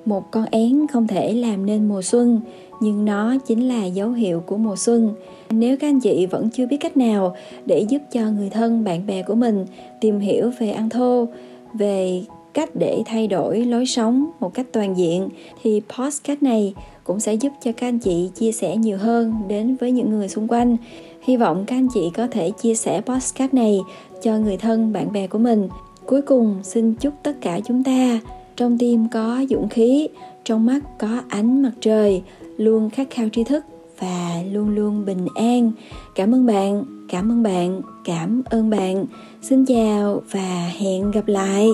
Một 0.05 0.31
con 0.31 0.45
én 0.51 0.87
không 0.93 1.07
thể 1.07 1.33
làm 1.33 1.65
nên 1.65 1.87
mùa 1.87 2.01
xuân, 2.01 2.41
nhưng 2.81 3.05
nó 3.05 3.37
chính 3.47 3.67
là 3.67 3.85
dấu 3.85 4.11
hiệu 4.11 4.39
của 4.39 4.57
mùa 4.57 4.75
xuân 4.75 5.13
nếu 5.49 5.77
các 5.77 5.87
anh 5.87 5.99
chị 5.99 6.25
vẫn 6.25 6.49
chưa 6.49 6.65
biết 6.65 6.77
cách 6.77 6.97
nào 6.97 7.35
để 7.65 7.85
giúp 7.89 8.01
cho 8.11 8.21
người 8.31 8.49
thân 8.49 8.83
bạn 8.83 9.07
bè 9.07 9.23
của 9.23 9.35
mình 9.35 9.65
tìm 10.01 10.19
hiểu 10.19 10.51
về 10.59 10.71
ăn 10.71 10.89
thô 10.89 11.27
về 11.73 12.21
cách 12.57 12.75
để 12.75 13.03
thay 13.05 13.27
đổi 13.27 13.65
lối 13.65 13.85
sống 13.85 14.29
một 14.39 14.53
cách 14.53 14.65
toàn 14.71 14.97
diện, 14.97 15.29
thì 15.63 15.81
podcast 15.97 16.43
này 16.43 16.73
cũng 17.03 17.19
sẽ 17.19 17.33
giúp 17.33 17.53
cho 17.63 17.71
các 17.71 17.87
anh 17.87 17.99
chị 17.99 18.29
chia 18.35 18.51
sẻ 18.51 18.77
nhiều 18.77 18.97
hơn 18.97 19.33
đến 19.47 19.75
với 19.75 19.91
những 19.91 20.09
người 20.09 20.29
xung 20.29 20.47
quanh. 20.47 20.77
Hy 21.21 21.37
vọng 21.37 21.63
các 21.67 21.75
anh 21.75 21.87
chị 21.93 22.11
có 22.15 22.27
thể 22.27 22.51
chia 22.51 22.75
sẻ 22.75 23.01
podcast 23.01 23.53
này 23.53 23.79
cho 24.21 24.37
người 24.37 24.57
thân, 24.57 24.93
bạn 24.93 25.11
bè 25.11 25.27
của 25.27 25.37
mình. 25.37 25.67
Cuối 26.05 26.21
cùng, 26.21 26.59
xin 26.63 26.95
chúc 26.95 27.13
tất 27.23 27.41
cả 27.41 27.59
chúng 27.67 27.83
ta, 27.83 28.19
trong 28.55 28.77
tim 28.77 29.07
có 29.09 29.45
dũng 29.49 29.69
khí, 29.69 30.07
trong 30.43 30.65
mắt 30.65 30.79
có 30.99 31.21
ánh 31.27 31.61
mặt 31.61 31.73
trời, 31.81 32.21
luôn 32.57 32.89
khát 32.89 33.07
khao 33.09 33.27
tri 33.31 33.43
thức 33.43 33.65
và 33.99 34.43
luôn 34.51 34.69
luôn 34.69 35.05
bình 35.05 35.27
an. 35.35 35.71
Cảm 36.15 36.35
ơn 36.35 36.45
bạn, 36.45 36.83
cảm 37.09 37.31
ơn 37.31 37.43
bạn, 37.43 37.81
cảm 38.05 38.41
ơn 38.45 38.69
bạn. 38.69 39.05
Xin 39.41 39.65
chào 39.65 40.21
và 40.31 40.71
hẹn 40.79 41.11
gặp 41.11 41.27
lại. 41.27 41.67